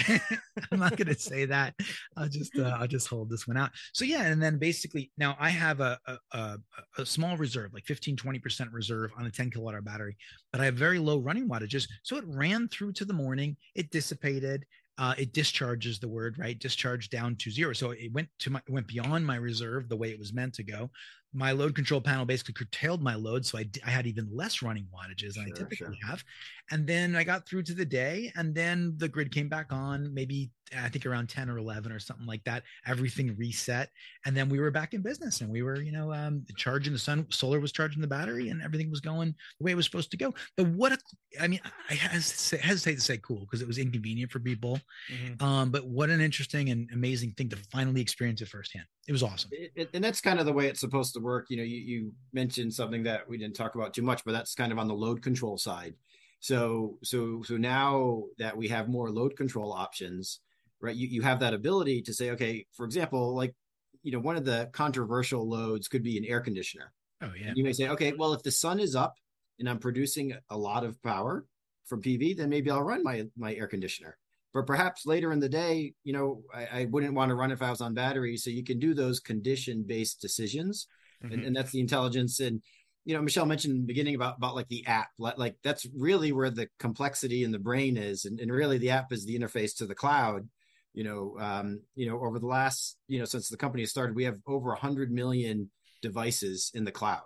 [0.71, 1.73] I'm not gonna say that.
[2.17, 3.71] I'll just uh, I'll just hold this one out.
[3.93, 6.57] So yeah, and then basically now I have a a, a,
[6.99, 10.17] a small reserve, like 15, 20 percent reserve on a 10 kilowatt hour battery,
[10.51, 11.87] but I have very low running wattages.
[12.03, 14.65] So it ran through to the morning, it dissipated,
[14.97, 16.57] uh, it discharges the word right?
[16.57, 17.73] Discharge down to zero.
[17.73, 20.63] So it went to my went beyond my reserve the way it was meant to
[20.63, 20.89] go
[21.37, 24.87] my load control panel basically curtailed my load so i, I had even less running
[24.93, 26.07] wattages than sure, i typically sure.
[26.07, 26.23] have
[26.71, 30.11] and then i got through to the day and then the grid came back on
[30.13, 33.89] maybe i think around 10 or 11 or something like that everything reset
[34.25, 36.99] and then we were back in business and we were you know um, charging the
[36.99, 40.09] sun solar was charging the battery and everything was going the way it was supposed
[40.09, 40.97] to go but what a,
[41.39, 44.79] i mean i hesitate to say cool because it was inconvenient for people
[45.11, 45.43] mm-hmm.
[45.43, 49.23] um, but what an interesting and amazing thing to finally experience it firsthand it was
[49.23, 51.63] awesome it, it, and that's kind of the way it's supposed to work, you know,
[51.63, 54.79] you, you mentioned something that we didn't talk about too much, but that's kind of
[54.79, 55.93] on the load control side.
[56.39, 60.39] So so so now that we have more load control options,
[60.81, 60.95] right?
[60.95, 63.55] You you have that ability to say, okay, for example, like
[64.03, 66.93] you know, one of the controversial loads could be an air conditioner.
[67.21, 67.51] Oh yeah.
[67.55, 69.15] You may say, okay, well, if the sun is up
[69.59, 71.45] and I'm producing a lot of power
[71.85, 74.17] from PV, then maybe I'll run my my air conditioner.
[74.53, 77.61] But perhaps later in the day, you know, I, I wouldn't want to run if
[77.61, 78.37] I was on battery.
[78.37, 80.87] So you can do those condition based decisions,
[81.23, 81.33] mm-hmm.
[81.33, 82.39] and, and that's the intelligence.
[82.39, 82.61] And
[83.05, 86.31] you know, Michelle mentioned in the beginning about about like the app, like that's really
[86.31, 89.75] where the complexity in the brain is, and, and really the app is the interface
[89.77, 90.47] to the cloud.
[90.93, 94.23] You know um, you know over the last you know since the company started we
[94.23, 95.69] have over 100 million
[96.01, 97.21] devices in the cloud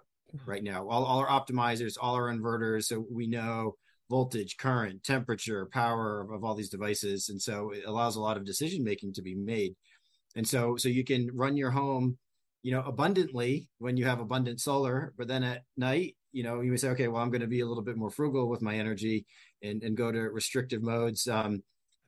[0.45, 0.87] right now.
[0.87, 2.85] All, all our optimizers all our inverters.
[2.85, 3.75] So we know
[4.09, 7.29] voltage current temperature power of, of all these devices.
[7.29, 9.73] And so it allows a lot of decision making to be made.
[10.35, 12.17] And so so you can run your home
[12.63, 16.71] you know abundantly when you have abundant solar but then at night you know you
[16.71, 18.75] may say okay well i'm going to be a little bit more frugal with my
[18.75, 19.25] energy
[19.63, 21.61] and and go to restrictive modes um,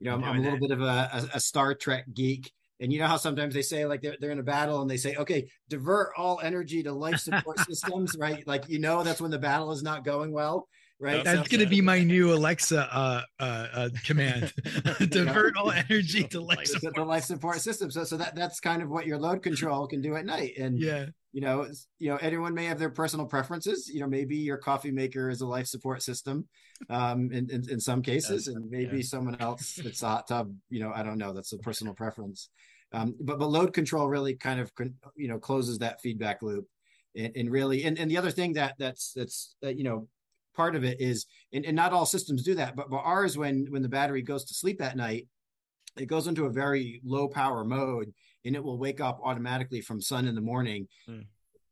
[0.03, 2.51] you know, I'm, I'm a little bit of a, a, a, Star Trek geek.
[2.81, 4.97] And you know how sometimes they say like they're, they're in a battle and they
[4.97, 8.45] say, okay, divert all energy to life support systems, right?
[8.45, 10.67] Like, you know, that's when the battle is not going well,
[11.03, 11.23] right?
[11.23, 14.53] That's going to be my new Alexa uh, uh, uh, command:
[15.09, 16.95] divert all energy to life support.
[16.95, 17.91] The life support system.
[17.91, 20.53] So, so that that's kind of what your load control can do at night.
[20.57, 21.67] And yeah, you know,
[21.99, 23.89] you know, everyone may have their personal preferences.
[23.93, 26.47] You know, maybe your coffee maker is a life support system,
[26.89, 29.03] um, in, in, in some cases, and maybe yeah.
[29.03, 30.53] someone else it's a hot tub.
[30.69, 31.33] You know, I don't know.
[31.33, 32.49] That's a personal preference.
[32.93, 34.71] Um, but but load control really kind of
[35.15, 36.67] you know closes that feedback loop,
[37.15, 40.07] and, and really, and, and the other thing that that's that's uh, you know
[40.55, 43.67] part of it is, and, and not all systems do that, but but ours when
[43.69, 45.27] when the battery goes to sleep at night,
[45.97, 48.13] it goes into a very low power mode
[48.45, 50.87] and it will wake up automatically from sun in the morning.
[51.09, 51.25] Mm.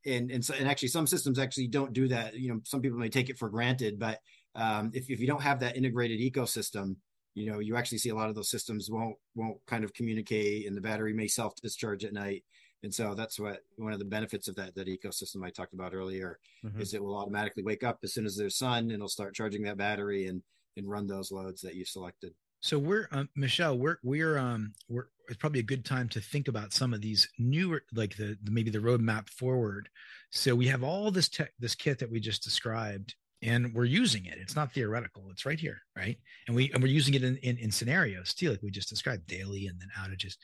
[0.06, 2.36] And and so and actually some systems actually don't do that.
[2.36, 4.20] You know, some people may take it for granted, but
[4.56, 6.96] um, if if you don't have that integrated ecosystem,
[7.36, 10.68] you know, you actually see a lot of those systems won't won't kind of communicate,
[10.68, 12.44] and the battery may self discharge at night.
[12.84, 15.94] And so that's what one of the benefits of that that ecosystem I talked about
[15.94, 16.82] earlier mm-hmm.
[16.82, 19.64] is it will automatically wake up as soon as there's sun, and it'll start charging
[19.64, 20.42] that battery and
[20.78, 22.34] and run those loads that you selected.
[22.62, 26.48] So we're um, Michelle, we're we're um we're it's probably a good time to think
[26.48, 29.90] about some of these newer like the, the maybe the roadmap forward.
[30.32, 34.26] So we have all this tech this kit that we just described and we're using
[34.26, 34.38] it.
[34.40, 35.24] It's not theoretical.
[35.32, 36.18] It's right here, right?
[36.48, 39.28] And we and we're using it in, in, in scenarios too, like we just described,
[39.28, 40.36] daily and then outages.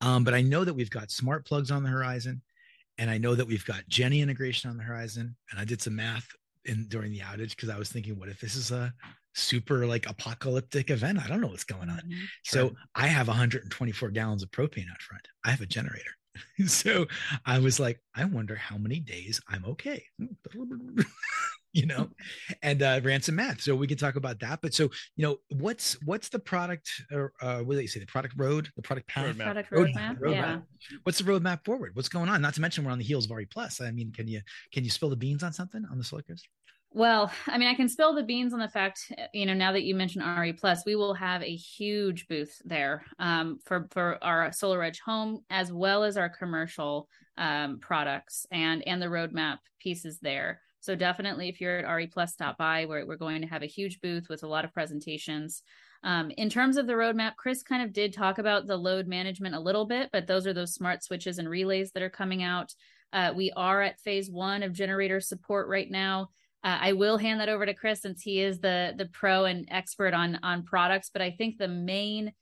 [0.00, 2.42] Um, but I know that we've got smart plugs on the horizon,
[2.98, 5.36] and I know that we've got Jenny integration on the horizon.
[5.50, 6.26] And I did some math
[6.64, 8.92] in during the outage because I was thinking, what if this is a
[9.34, 11.18] super like apocalyptic event?
[11.18, 11.98] I don't know what's going on.
[11.98, 12.24] Mm-hmm.
[12.44, 15.26] So I have 124 gallons of propane out front.
[15.44, 16.10] I have a generator.
[16.66, 17.06] so
[17.44, 20.04] I was like, I wonder how many days I'm okay.
[21.72, 22.08] you know,
[22.62, 23.60] and uh, ran some math.
[23.60, 24.60] So we can talk about that.
[24.62, 24.84] But so,
[25.16, 28.00] you know, what's what's the product or uh, what do they say?
[28.00, 29.44] The product road, the product path, roadmap.
[29.44, 30.18] product roadmap.
[30.20, 30.32] roadmap.
[30.32, 30.58] Yeah.
[31.02, 31.90] What's the roadmap forward?
[31.94, 32.40] What's going on?
[32.40, 33.80] Not to mention we're on the heels of RE Plus.
[33.80, 34.40] I mean, can you
[34.72, 36.48] can you spill the beans on something on the solar coaster?
[36.96, 39.82] Well, I mean, I can spill the beans on the fact, you know, now that
[39.82, 44.50] you mentioned RE Plus, we will have a huge booth there um, for for our
[44.50, 50.60] SolarEdge home as well as our commercial um, products and and the roadmap pieces there.
[50.78, 52.86] So definitely, if you're at RE Plus, stop by.
[52.86, 55.64] We're we're going to have a huge booth with a lot of presentations.
[56.04, 59.56] Um, in terms of the roadmap, Chris kind of did talk about the load management
[59.56, 62.72] a little bit, but those are those smart switches and relays that are coming out.
[63.12, 66.28] Uh, we are at phase one of generator support right now.
[66.64, 69.68] Uh, I will hand that over to Chris since he is the the pro and
[69.70, 71.10] expert on on products.
[71.12, 72.32] But I think the main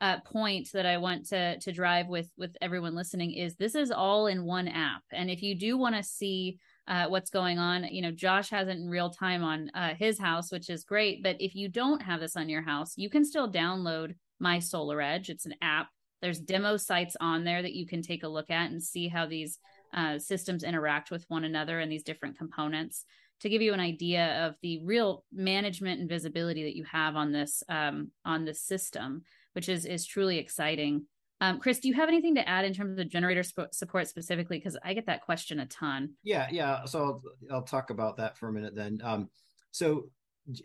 [0.00, 3.90] uh, point that I want to to drive with with everyone listening is this is
[3.90, 5.02] all in one app.
[5.12, 6.58] And if you do want to see
[6.88, 10.18] uh, what's going on, you know, Josh has it in real time on uh, his
[10.18, 11.22] house, which is great.
[11.22, 15.28] But if you don't have this on your house, you can still download My SolarEdge.
[15.28, 15.88] It's an app.
[16.20, 19.26] There's demo sites on there that you can take a look at and see how
[19.26, 19.58] these
[19.94, 23.04] uh, systems interact with one another and these different components
[23.40, 27.32] to give you an idea of the real management and visibility that you have on
[27.32, 29.22] this um, on this system,
[29.52, 31.06] which is is truly exciting.
[31.40, 34.58] Um, Chris, do you have anything to add in terms of generator sp- support specifically?
[34.58, 36.14] Because I get that question a ton.
[36.24, 36.84] Yeah, yeah.
[36.84, 37.22] So I'll,
[37.52, 39.00] I'll talk about that for a minute then.
[39.04, 39.28] Um,
[39.70, 40.10] so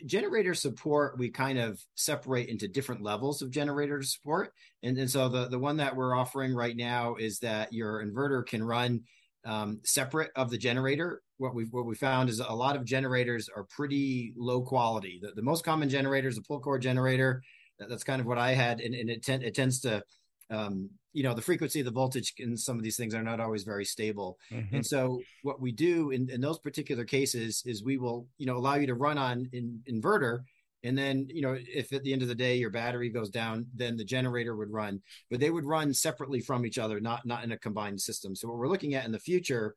[0.06, 5.28] generator support we kind of separate into different levels of generator support and, and so
[5.28, 9.02] the, the one that we're offering right now is that your inverter can run
[9.46, 13.50] um, separate of the generator what we what we found is a lot of generators
[13.54, 15.20] are pretty low quality.
[15.22, 17.44] The, the most common generator is a pull cord generator.
[17.80, 20.04] That, that's kind of what I had, and, and it, ten, it tends to
[20.50, 23.64] um, you know the frequency the voltage in some of these things are not always
[23.64, 24.76] very stable mm-hmm.
[24.76, 28.58] and so what we do in, in those particular cases is we will you know
[28.58, 30.40] allow you to run on in inverter
[30.84, 33.66] and then you know if at the end of the day your battery goes down
[33.74, 37.44] then the generator would run but they would run separately from each other not not
[37.44, 38.36] in a combined system.
[38.36, 39.76] So what we're looking at in the future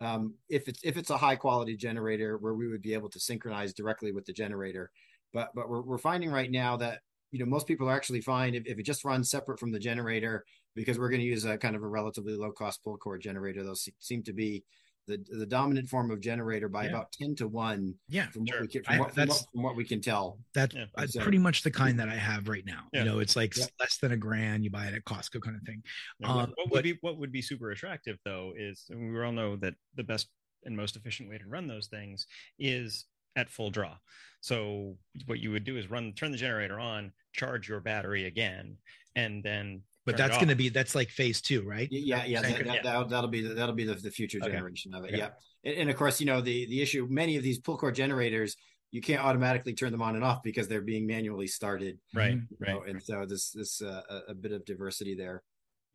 [0.00, 3.20] um, if it's if it's a high quality generator where we would be able to
[3.20, 4.90] synchronize directly with the generator.
[5.32, 7.00] But but we're, we're finding right now that
[7.30, 9.78] you know most people are actually fine if, if it just runs separate from the
[9.78, 10.44] generator
[10.74, 13.64] because we're going to use a kind of a relatively low cost pull cord generator.
[13.64, 14.64] Those seem to be
[15.06, 16.90] the the dominant form of generator by yeah.
[16.90, 18.56] about 10 to 1 yeah from, sure.
[18.56, 20.86] what, we can, from, I, what, from, what, from what we can tell that's yeah.
[21.06, 23.00] so, pretty much the kind that i have right now yeah.
[23.00, 25.62] you know it's like less than a grand you buy it at costco kind of
[25.62, 25.82] thing
[26.24, 29.56] um, what, what would be what would be super attractive though is we all know
[29.56, 30.28] that the best
[30.64, 32.26] and most efficient way to run those things
[32.58, 33.04] is
[33.36, 33.94] at full draw
[34.40, 34.96] so
[35.26, 38.76] what you would do is run turn the generator on charge your battery again
[39.14, 41.88] and then but that's going to be that's like phase two, right?
[41.90, 42.82] Yeah, yeah, that, that, yeah.
[42.82, 44.52] That'll, that'll, be the, that'll be the, the future okay.
[44.52, 45.08] generation of it.
[45.08, 45.18] Okay.
[45.18, 45.30] Yeah,
[45.64, 47.06] and, and, of course, you know the the issue.
[47.10, 48.56] Many of these pull cord generators,
[48.92, 51.98] you can't automatically turn them on and off because they're being manually started.
[52.14, 52.70] Right, right.
[52.70, 55.42] Know, and so this this uh, a, a bit of diversity there.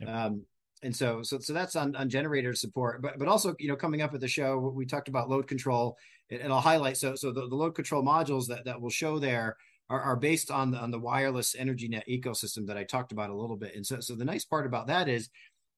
[0.02, 0.10] Yep.
[0.10, 0.42] Um,
[0.84, 4.02] and so so so that's on on generator support, but but also you know coming
[4.02, 5.96] up at the show we talked about load control,
[6.30, 9.20] and, and I'll highlight so so the, the load control modules that that will show
[9.20, 9.56] there
[9.92, 13.30] are, are based on the, on the wireless energy net ecosystem that I talked about
[13.30, 13.76] a little bit.
[13.76, 15.30] And so, so the nice part about that is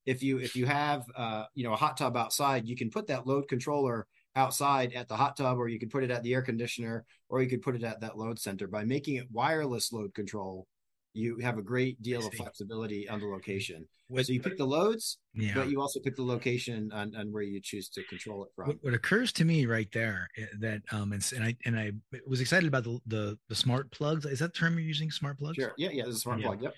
[0.06, 3.08] if you if you have uh, you know a hot tub outside, you can put
[3.08, 4.06] that load controller
[4.36, 7.42] outside at the hot tub, or you could put it at the air conditioner, or
[7.42, 8.68] you could put it at that load center.
[8.68, 10.68] By making it wireless load control,
[11.14, 13.88] you have a great deal of flexibility on the location.
[14.14, 15.54] What, so you pick the loads, yeah.
[15.56, 18.68] but you also pick the location on, on where you choose to control it from.
[18.68, 21.92] What, what occurs to me right there eh, that um and, and I and I
[22.28, 24.26] was excited about the, the the smart plugs.
[24.26, 25.10] Is that term you're using?
[25.12, 25.56] Smart plugs?
[25.56, 25.74] Sure.
[25.78, 26.48] Yeah, yeah, the smart yeah.
[26.48, 26.62] plug.
[26.62, 26.74] Yep.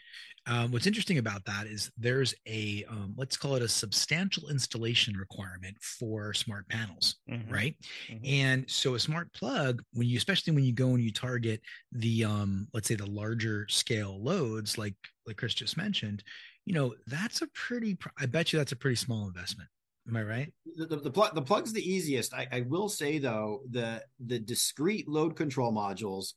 [0.48, 5.18] Um, what's interesting about that is there's a um, let's call it a substantial installation
[5.18, 7.52] requirement for smart panels, mm-hmm.
[7.52, 7.76] right?
[8.12, 8.26] Mm-hmm.
[8.26, 11.62] And so a smart plug, when you especially when you go and you target
[11.92, 16.24] the um, let's say the larger scale loads, like like Chris just mentioned,
[16.66, 17.98] you know that's a pretty.
[18.18, 19.70] I bet you that's a pretty small investment.
[20.08, 20.54] Am I right?
[20.76, 22.34] The, the, the, plug the plug's the easiest.
[22.34, 26.34] I, I will say though the the discrete load control modules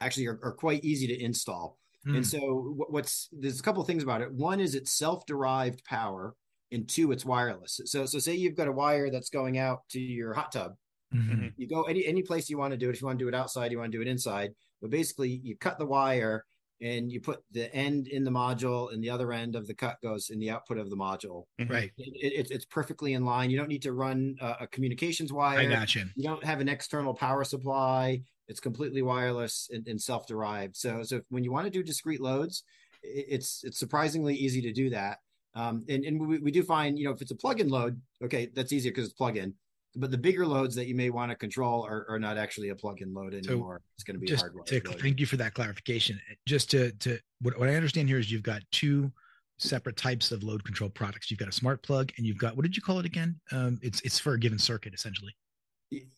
[0.00, 2.16] actually are, are quite easy to install Mm.
[2.16, 4.32] And so what's there's a couple of things about it.
[4.32, 6.34] One is it's self-derived power,
[6.70, 7.80] and two, it's wireless.
[7.84, 10.74] So so say you've got a wire that's going out to your hot tub.
[11.14, 11.48] Mm-hmm.
[11.56, 12.94] You go any any place you want to do it.
[12.94, 14.52] If you want to do it outside, you want to do it inside.
[14.80, 16.44] But basically, you cut the wire
[16.80, 20.00] and you put the end in the module, and the other end of the cut
[20.02, 21.44] goes in the output of the module.
[21.60, 21.72] Mm-hmm.
[21.72, 21.90] Right.
[21.96, 23.50] It, it, it's perfectly in line.
[23.50, 25.58] You don't need to run a, a communications wire.
[25.58, 26.04] I got you.
[26.14, 28.22] You don't have an external power supply.
[28.46, 30.76] It's completely wireless and, and self-derived.
[30.76, 32.62] So, so when you want to do discrete loads,
[33.02, 35.18] it's it's surprisingly easy to do that.
[35.54, 38.48] Um, and and we, we do find, you know, if it's a plug-in load, okay,
[38.54, 39.54] that's easier because it's plug-in.
[39.96, 42.74] But the bigger loads that you may want to control are, are not actually a
[42.74, 43.80] plug-in load anymore.
[43.82, 44.64] So it's going to be just hardware.
[45.00, 46.20] Thank you for that clarification.
[46.46, 49.10] Just to to what, what I understand here is you've got two
[49.58, 51.30] separate types of load control products.
[51.30, 53.40] You've got a smart plug, and you've got what did you call it again?
[53.50, 55.34] Um, it's it's for a given circuit essentially.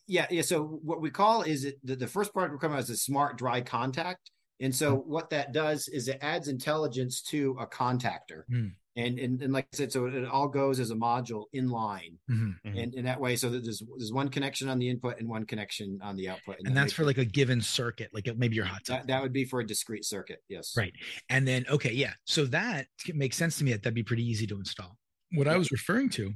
[0.05, 0.41] Yeah, yeah.
[0.41, 2.97] So what we call is it the, the first product we're coming out is a
[2.97, 4.31] smart dry contact.
[4.59, 5.05] And so mm.
[5.05, 8.43] what that does is it adds intelligence to a contactor.
[8.51, 8.73] Mm.
[8.97, 12.17] And, and and like I said, so it all goes as a module in line,
[12.29, 12.77] mm-hmm.
[12.77, 15.45] and in that way, so that there's there's one connection on the input and one
[15.45, 18.65] connection on the output, and, and that's for like a given circuit, like maybe your
[18.65, 18.97] hot tub.
[18.97, 20.73] That, that would be for a discrete circuit, yes.
[20.75, 20.91] Right,
[21.29, 23.71] and then okay, yeah, so that makes sense to me.
[23.71, 24.97] That that'd be pretty easy to install.
[25.35, 26.33] What I was referring to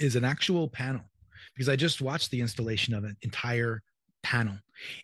[0.00, 1.02] is an actual panel
[1.54, 3.82] because I just watched the installation of an entire
[4.22, 4.56] panel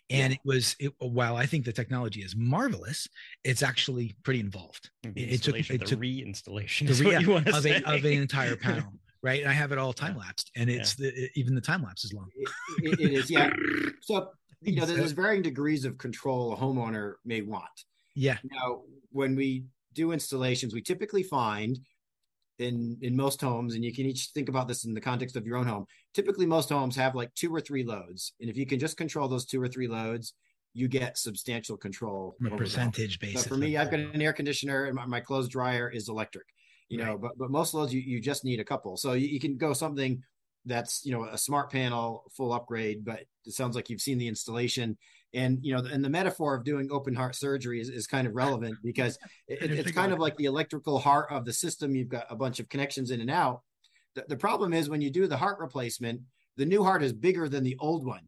[0.09, 0.35] and yeah.
[0.35, 3.07] it was it, while i think the technology is marvelous
[3.43, 4.89] it's actually pretty involved.
[5.03, 8.91] It, it took it took reinstallation the re- of, a, of an entire panel
[9.23, 9.41] right?
[9.41, 11.09] And i have it all time lapsed and it's yeah.
[11.11, 12.29] the, even the time lapse is long.
[12.83, 13.49] It, it is yeah.
[14.01, 14.29] So
[14.61, 17.65] you know there's varying degrees of control a homeowner may want.
[18.15, 18.37] Yeah.
[18.43, 21.79] Now when we do installations we typically find
[22.59, 25.45] in in most homes and you can each think about this in the context of
[25.45, 25.85] your own home.
[26.13, 29.27] Typically most homes have like two or three loads and if you can just control
[29.27, 30.33] those two or three loads
[30.73, 34.85] you get substantial control a percentage basis so for me i've got an air conditioner
[34.85, 36.45] and my, my clothes dryer is electric
[36.89, 38.97] you know but but most loads you, you just need a couple.
[38.97, 40.23] So you, you can go something
[40.65, 44.27] that's you know a smart panel full upgrade but it sounds like you've seen the
[44.27, 44.97] installation
[45.37, 48.35] and you know and the metaphor of doing open heart surgery is, is kind of
[48.35, 49.17] relevant because
[49.47, 51.95] it, it's kind of like the electrical heart of the system.
[51.95, 53.61] You've got a bunch of connections in and out.
[54.15, 56.21] The, the problem is when you do the heart replacement
[56.57, 58.27] the new heart is bigger than the old one.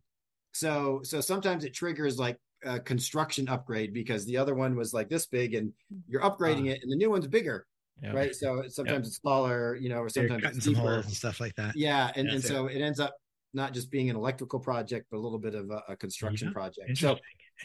[0.54, 5.10] So so sometimes it triggers like a construction upgrade because the other one was like
[5.10, 5.74] this big and
[6.08, 7.66] you're upgrading uh, it and the new one's bigger
[8.02, 8.14] yeah.
[8.14, 8.36] right?
[8.36, 11.76] So sometimes it's smaller, you know, or sometimes cutting some holes and stuff like that.
[11.76, 13.16] Yeah, and, and so it ends up
[13.54, 16.98] not just being an electrical project, but a little bit of a, a construction project.
[16.98, 17.18] So,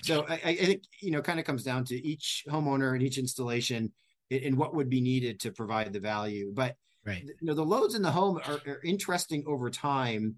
[0.03, 3.19] so I, I, think you know, kind of comes down to each homeowner and each
[3.19, 3.93] installation
[4.31, 6.53] and what would be needed to provide the value.
[6.55, 6.77] But
[7.07, 10.37] right, you know, the loads in the home are, are interesting over time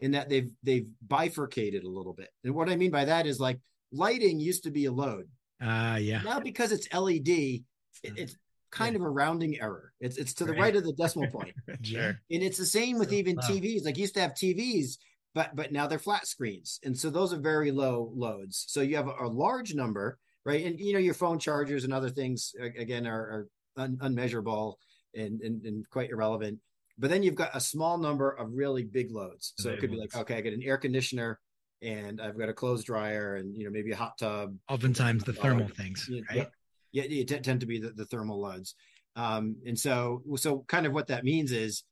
[0.00, 2.28] in that they've they've bifurcated a little bit.
[2.44, 3.60] And what I mean by that is like
[3.92, 5.28] lighting used to be a load.
[5.60, 6.22] Ah, uh, yeah.
[6.22, 7.64] Now because it's LED, it,
[8.02, 8.36] it's
[8.72, 9.00] kind yeah.
[9.00, 9.92] of a rounding error.
[10.00, 11.54] It's it's to the right, right of the decimal point.
[11.82, 12.18] sure.
[12.30, 13.42] And it's the same with even uh.
[13.42, 13.84] TVs.
[13.84, 14.96] Like used to have TVs,
[15.34, 18.64] but but now they're flat screens, and so those are very low loads.
[18.68, 20.64] So you have a, a large number, right?
[20.64, 24.78] And you know your phone chargers and other things again are, are un, unmeasurable
[25.14, 26.58] and, and and quite irrelevant.
[26.98, 29.54] But then you've got a small number of really big loads.
[29.58, 31.40] So it could be like, okay, I get an air conditioner
[31.80, 34.56] and I've got a clothes dryer and you know maybe a hot tub.
[34.68, 36.48] Oftentimes the thermal things, right?
[36.92, 38.74] Yeah, yeah t- tend to be the, the thermal loads.
[39.16, 41.84] Um, and so, so kind of what that means is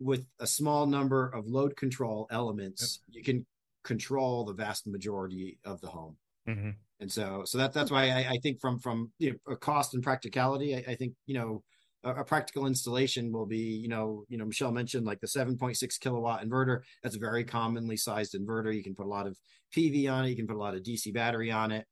[0.00, 3.16] with a small number of load control elements, yep.
[3.16, 3.46] you can
[3.84, 6.16] control the vast majority of the home.
[6.48, 6.70] Mm-hmm.
[7.00, 10.02] And so, so that, that's why I, I think from, from you know, cost and
[10.02, 11.62] practicality, I, I think, you know,
[12.04, 16.00] a, a, practical installation will be, you know, you know, Michelle mentioned like the 7.6
[16.00, 16.80] kilowatt inverter.
[17.02, 18.74] That's a very commonly sized inverter.
[18.74, 19.36] You can put a lot of
[19.76, 20.30] PV on it.
[20.30, 21.86] You can put a lot of DC battery on it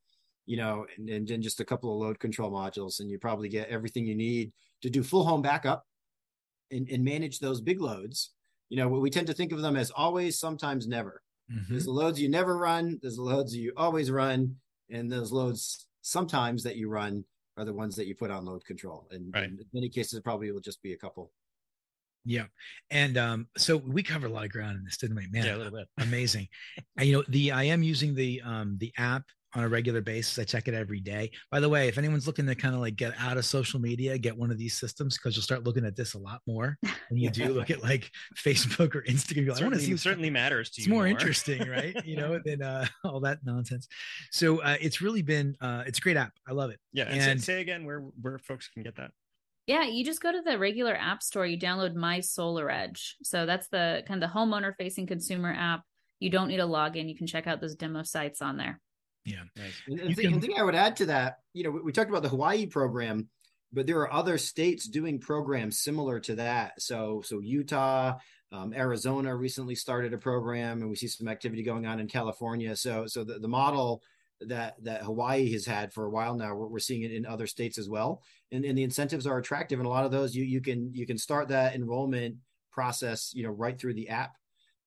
[0.46, 3.48] you know, and, and then just a couple of load control modules, and you probably
[3.48, 5.84] get everything you need to do full home backup
[6.70, 8.32] and, and manage those big loads.
[8.68, 11.22] You know, we tend to think of them as always, sometimes never.
[11.52, 11.72] Mm-hmm.
[11.72, 14.56] There's the loads you never run, there's the loads you always run,
[14.90, 17.24] and those loads sometimes that you run
[17.56, 19.08] are the ones that you put on load control.
[19.10, 19.44] And, right.
[19.44, 21.30] in many cases, probably will just be a couple.
[22.24, 22.46] Yeah.
[22.90, 25.28] And um, so we covered a lot of ground in this, didn't we?
[25.30, 25.86] Man, yeah, a little bit.
[25.98, 26.48] Amazing.
[26.98, 29.22] and, you know, the I am using the um the app
[29.54, 30.38] on a regular basis.
[30.38, 31.30] I check it every day.
[31.50, 34.18] By the way, if anyone's looking to kind of like get out of social media,
[34.18, 37.18] get one of these systems because you'll start looking at this a lot more than
[37.18, 39.48] you do look at like Facebook or Instagram.
[39.48, 39.92] Like, I want to see.
[39.92, 40.92] It certainly matters to it's you.
[40.92, 42.04] It's more, more, interesting, right?
[42.04, 43.88] You know, than uh, all that nonsense.
[44.30, 46.32] So uh, it's really been uh, it's a great app.
[46.46, 46.78] I love it.
[46.92, 47.04] Yeah.
[47.04, 49.10] And, and say, say again where where folks can get that.
[49.66, 53.14] Yeah, you just go to the regular app store, you download My SolarEdge.
[53.24, 55.82] So that's the kind of the homeowner facing consumer app.
[56.20, 57.08] You don't need a login.
[57.08, 58.80] You can check out those demo sites on there.
[59.26, 59.42] Yeah.
[59.56, 59.82] Nice.
[59.88, 60.40] And, and, can...
[60.40, 63.28] thing I would add to that, you know, we, we talked about the Hawaii program,
[63.72, 66.80] but there are other states doing programs similar to that.
[66.80, 68.18] So, so Utah,
[68.52, 72.76] um, Arizona recently started a program, and we see some activity going on in California.
[72.76, 74.02] So, so the, the model
[74.42, 77.46] that that Hawaii has had for a while now, we're, we're seeing it in other
[77.46, 78.22] states as well,
[78.52, 79.80] and, and the incentives are attractive.
[79.80, 82.36] And a lot of those, you you can you can start that enrollment
[82.70, 84.36] process, you know, right through the app.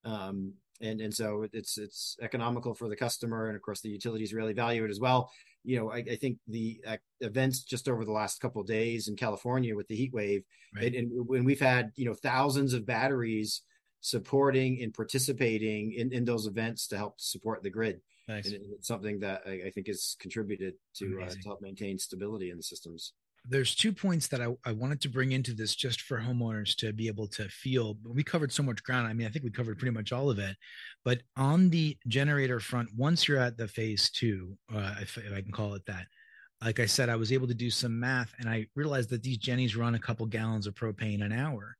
[0.05, 4.33] Um, and and so it's it's economical for the customer, and of course the utilities
[4.33, 5.31] really value it as well.
[5.63, 9.15] You know, I, I think the uh, events just over the last couple days in
[9.15, 10.43] California with the heat wave,
[10.75, 10.85] right.
[10.85, 13.61] and, and when we've had you know thousands of batteries
[14.01, 17.99] supporting and participating in, in those events to help support the grid.
[18.29, 18.45] Nice.
[18.45, 22.51] And it's something that I, I think has contributed to, uh, to help maintain stability
[22.51, 23.13] in the systems
[23.45, 26.93] there's two points that I, I wanted to bring into this just for homeowners to
[26.93, 29.07] be able to feel we covered so much ground.
[29.07, 30.55] I mean i think we covered pretty much all of it
[31.03, 35.41] but on the generator front once you're at the phase two uh, if, if i
[35.41, 36.05] can call it that
[36.63, 39.37] like i said i was able to do some math and i realized that these
[39.37, 41.75] jennies run a couple gallons of propane an hour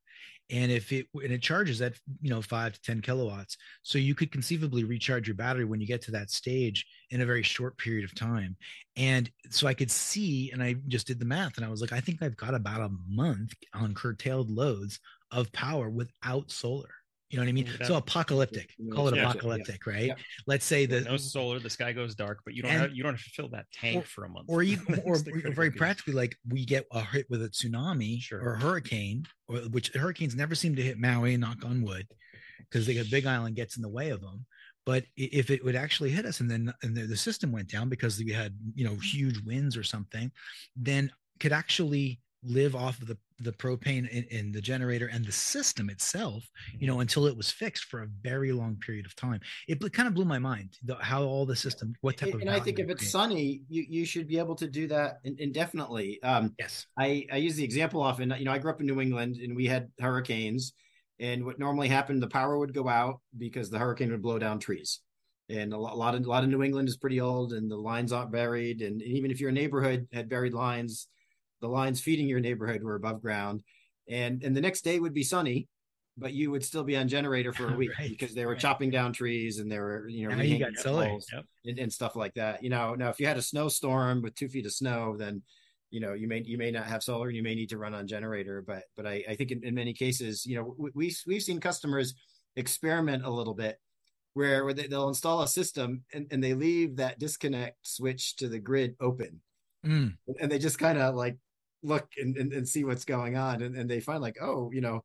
[0.50, 3.56] and if it and it charges at you know five to ten kilowatts.
[3.82, 7.26] So you could conceivably recharge your battery when you get to that stage in a
[7.26, 8.56] very short period of time.
[8.96, 11.92] And so i could see and i just did the math and i was like
[11.92, 16.90] i think i've got about a month on curtailed loads of power without solar
[17.30, 17.68] you know what I mean?
[17.80, 17.86] Yeah.
[17.86, 18.74] So apocalyptic.
[18.92, 19.92] Call it yeah, apocalyptic, yeah.
[19.92, 20.12] right?
[20.48, 23.04] Let's say that no solar, the sky goes dark, but you don't and, have you
[23.04, 24.46] don't have to fill that tank or, for a month.
[24.48, 28.40] Or even or, or very practically, like we get a hit with a tsunami sure.
[28.40, 32.08] or a hurricane, or which hurricanes never seem to hit Maui, knock on wood,
[32.58, 34.44] because the Big Island gets in the way of them.
[34.84, 37.88] But if it would actually hit us and then and the, the system went down
[37.88, 40.32] because we had you know huge winds or something,
[40.74, 45.32] then could actually live off of the the propane in, in, the generator and the
[45.32, 46.44] system itself
[46.78, 47.02] you know mm-hmm.
[47.02, 49.40] until it was fixed for a very long period of time.
[49.68, 52.40] It, kind of blew my mind the, how all the system what type and, of
[52.42, 56.22] and i think if it's sunny you, you should be able to do that indefinitely.
[56.22, 56.86] Um, yes.
[56.98, 59.56] I i use the example often you know i grew up in new england and
[59.56, 60.72] we had hurricanes
[61.20, 64.58] and what normally happened the power would go out because the hurricane would blow down
[64.58, 65.00] trees.
[65.50, 67.70] And a lot, a lot of a lot of new england is pretty old and
[67.70, 71.08] the lines aren't buried and even if your neighborhood had buried lines
[71.60, 73.62] the lines feeding your neighborhood were above ground
[74.08, 75.68] and and the next day would be sunny
[76.18, 78.60] but you would still be on generator for a week right, because they were right.
[78.60, 81.44] chopping down trees and they were you know you got solar yep.
[81.64, 84.48] and, and, stuff like that you know now if you had a snowstorm with two
[84.48, 85.42] feet of snow then
[85.90, 87.94] you know you may you may not have solar and you may need to run
[87.94, 91.16] on generator but but i, I think in, in many cases you know we, we
[91.26, 92.14] we've seen customers
[92.56, 93.78] experiment a little bit
[94.34, 98.48] where, where they, will install a system and, and they leave that disconnect switch to
[98.48, 99.40] the grid open
[99.84, 100.14] mm.
[100.40, 101.36] and they just kind of like
[101.82, 103.62] look and, and, and, see what's going on.
[103.62, 105.04] And, and they find like oh you know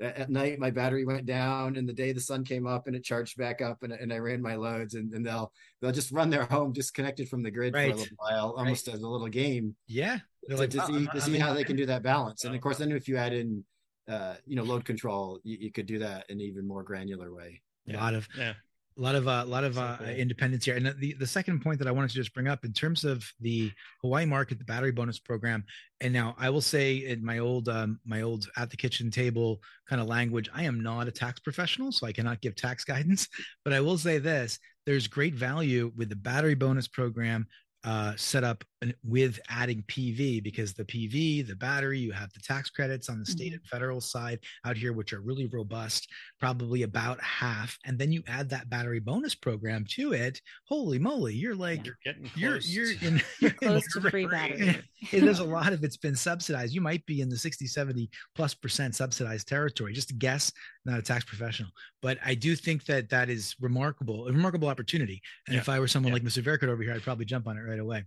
[0.00, 3.04] at night my battery went down and the day the sun came up and it
[3.04, 4.94] charged back up and, and i ran my loads.
[4.94, 7.90] And, and they'll they'll just run their home disconnected from the grid right.
[7.90, 8.96] for a little while almost right.
[8.96, 9.76] as a little game.
[9.86, 10.18] Yeah.
[10.48, 12.44] To, like, to, see, to see how they can do that balance.
[12.44, 13.64] And of course then if you add in
[14.08, 17.32] uh, you know load control you, you, could do that in an even more granular
[17.32, 17.60] way.
[17.88, 18.54] A lot of yeah
[19.00, 20.76] a lot of a uh, lot of uh, independence here.
[20.76, 23.24] And the, the second point that I wanted to just bring up in terms of
[23.40, 23.72] the
[24.02, 25.64] Hawaii market, the battery bonus program.
[26.02, 29.60] And now I will say in my old um, my old at the kitchen table
[29.88, 33.26] kind of language, I am not a tax professional, so I cannot give tax guidance.
[33.64, 37.46] But I will say this: there's great value with the battery bonus program
[37.84, 38.64] uh, set up
[39.04, 43.26] with adding PV because the PV, the battery, you have the tax credits on the
[43.26, 43.54] state mm-hmm.
[43.54, 46.08] and federal side out here, which are really robust,
[46.38, 47.76] probably about half.
[47.84, 50.40] And then you add that battery bonus program to it.
[50.64, 52.68] Holy moly, you're like you're getting close.
[52.68, 54.78] You're you're in you're close to free battery.
[55.12, 56.74] There's a lot of it's been subsidized.
[56.74, 59.92] You might be in the 60, 70 plus percent subsidized territory.
[59.92, 60.52] Just a guess,
[60.86, 61.70] not a tax professional,
[62.00, 65.20] but I do think that that is remarkable, a remarkable opportunity.
[65.46, 65.60] And yeah.
[65.60, 66.14] if I were someone yeah.
[66.14, 66.42] like Mr.
[66.42, 68.04] Verkert over here, I'd probably jump on it right away.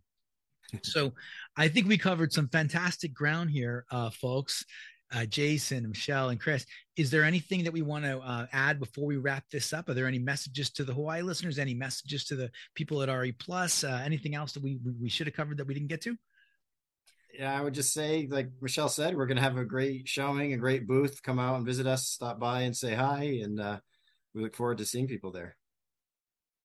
[0.82, 1.14] So
[1.56, 4.66] I think we covered some fantastic ground here, uh, folks.
[5.16, 6.66] Uh, Jason, Michelle, and Chris.
[6.96, 9.88] Is there anything that we want to uh, add before we wrap this up?
[9.88, 11.60] Are there any messages to the Hawaii listeners?
[11.60, 13.84] Any messages to the people at RE Plus?
[13.84, 16.18] Uh, anything else that we we should have covered that we didn't get to?
[17.38, 20.54] Yeah, I would just say, like Michelle said, we're going to have a great showing,
[20.54, 21.22] a great booth.
[21.22, 23.80] Come out and visit us, stop by and say hi, and uh,
[24.34, 25.56] we look forward to seeing people there.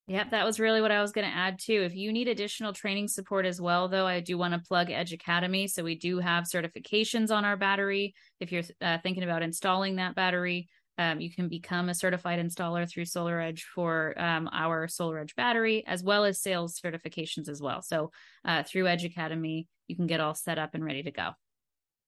[0.08, 1.82] Yep, that was really what I was going to add too.
[1.82, 5.12] If you need additional training support as well, though, I do want to plug Edge
[5.12, 5.68] Academy.
[5.68, 8.14] So we do have certifications on our battery.
[8.40, 12.90] If you're uh, thinking about installing that battery, um, you can become a certified installer
[12.90, 17.82] through SolarEdge for um, our SolarEdge battery, as well as sales certifications as well.
[17.82, 18.10] So
[18.46, 21.32] uh, through Edge Academy, you can get all set up and ready to go.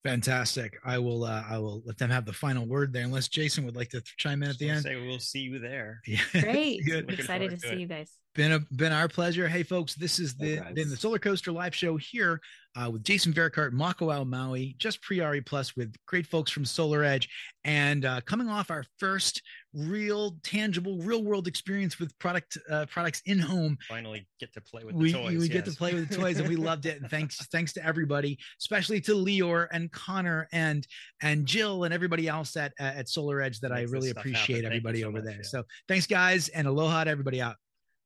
[0.02, 0.78] Fantastic.
[0.82, 1.24] I will.
[1.24, 4.02] Uh, I will let them have the final word there, unless Jason would like to
[4.16, 4.82] chime in at the end.
[4.82, 6.00] Say we'll see you there.
[6.06, 6.20] Yeah.
[6.40, 6.80] Great.
[6.86, 8.10] excited to, to see you guys.
[8.34, 9.46] Been a been our pleasure.
[9.46, 12.40] Hey folks, this is the been the Solar Coaster live show here
[12.76, 17.26] uh, with Jason Verkart, Mako Maui, just pre RE Plus with great folks from SolarEdge,
[17.64, 19.42] and uh, coming off our first
[19.72, 23.78] real tangible real world experience with product uh, products in home.
[23.88, 25.48] Finally get to play with we, toys, we yes.
[25.48, 28.38] get to play with the toys and we loved it and thanks thanks to everybody
[28.58, 30.86] especially to Lior and Connor and
[31.22, 35.08] and Jill and everybody else at at SolarEdge that Makes I really appreciate everybody so
[35.08, 35.36] over much, there.
[35.36, 35.42] yeah.
[35.42, 37.56] so thanks guys and aloha to everybody out.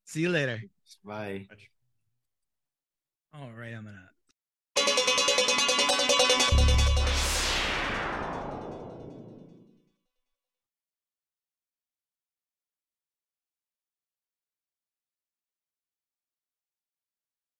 [0.05, 0.61] See you later.
[1.05, 1.47] Bye.
[3.33, 4.11] All right I'm gonna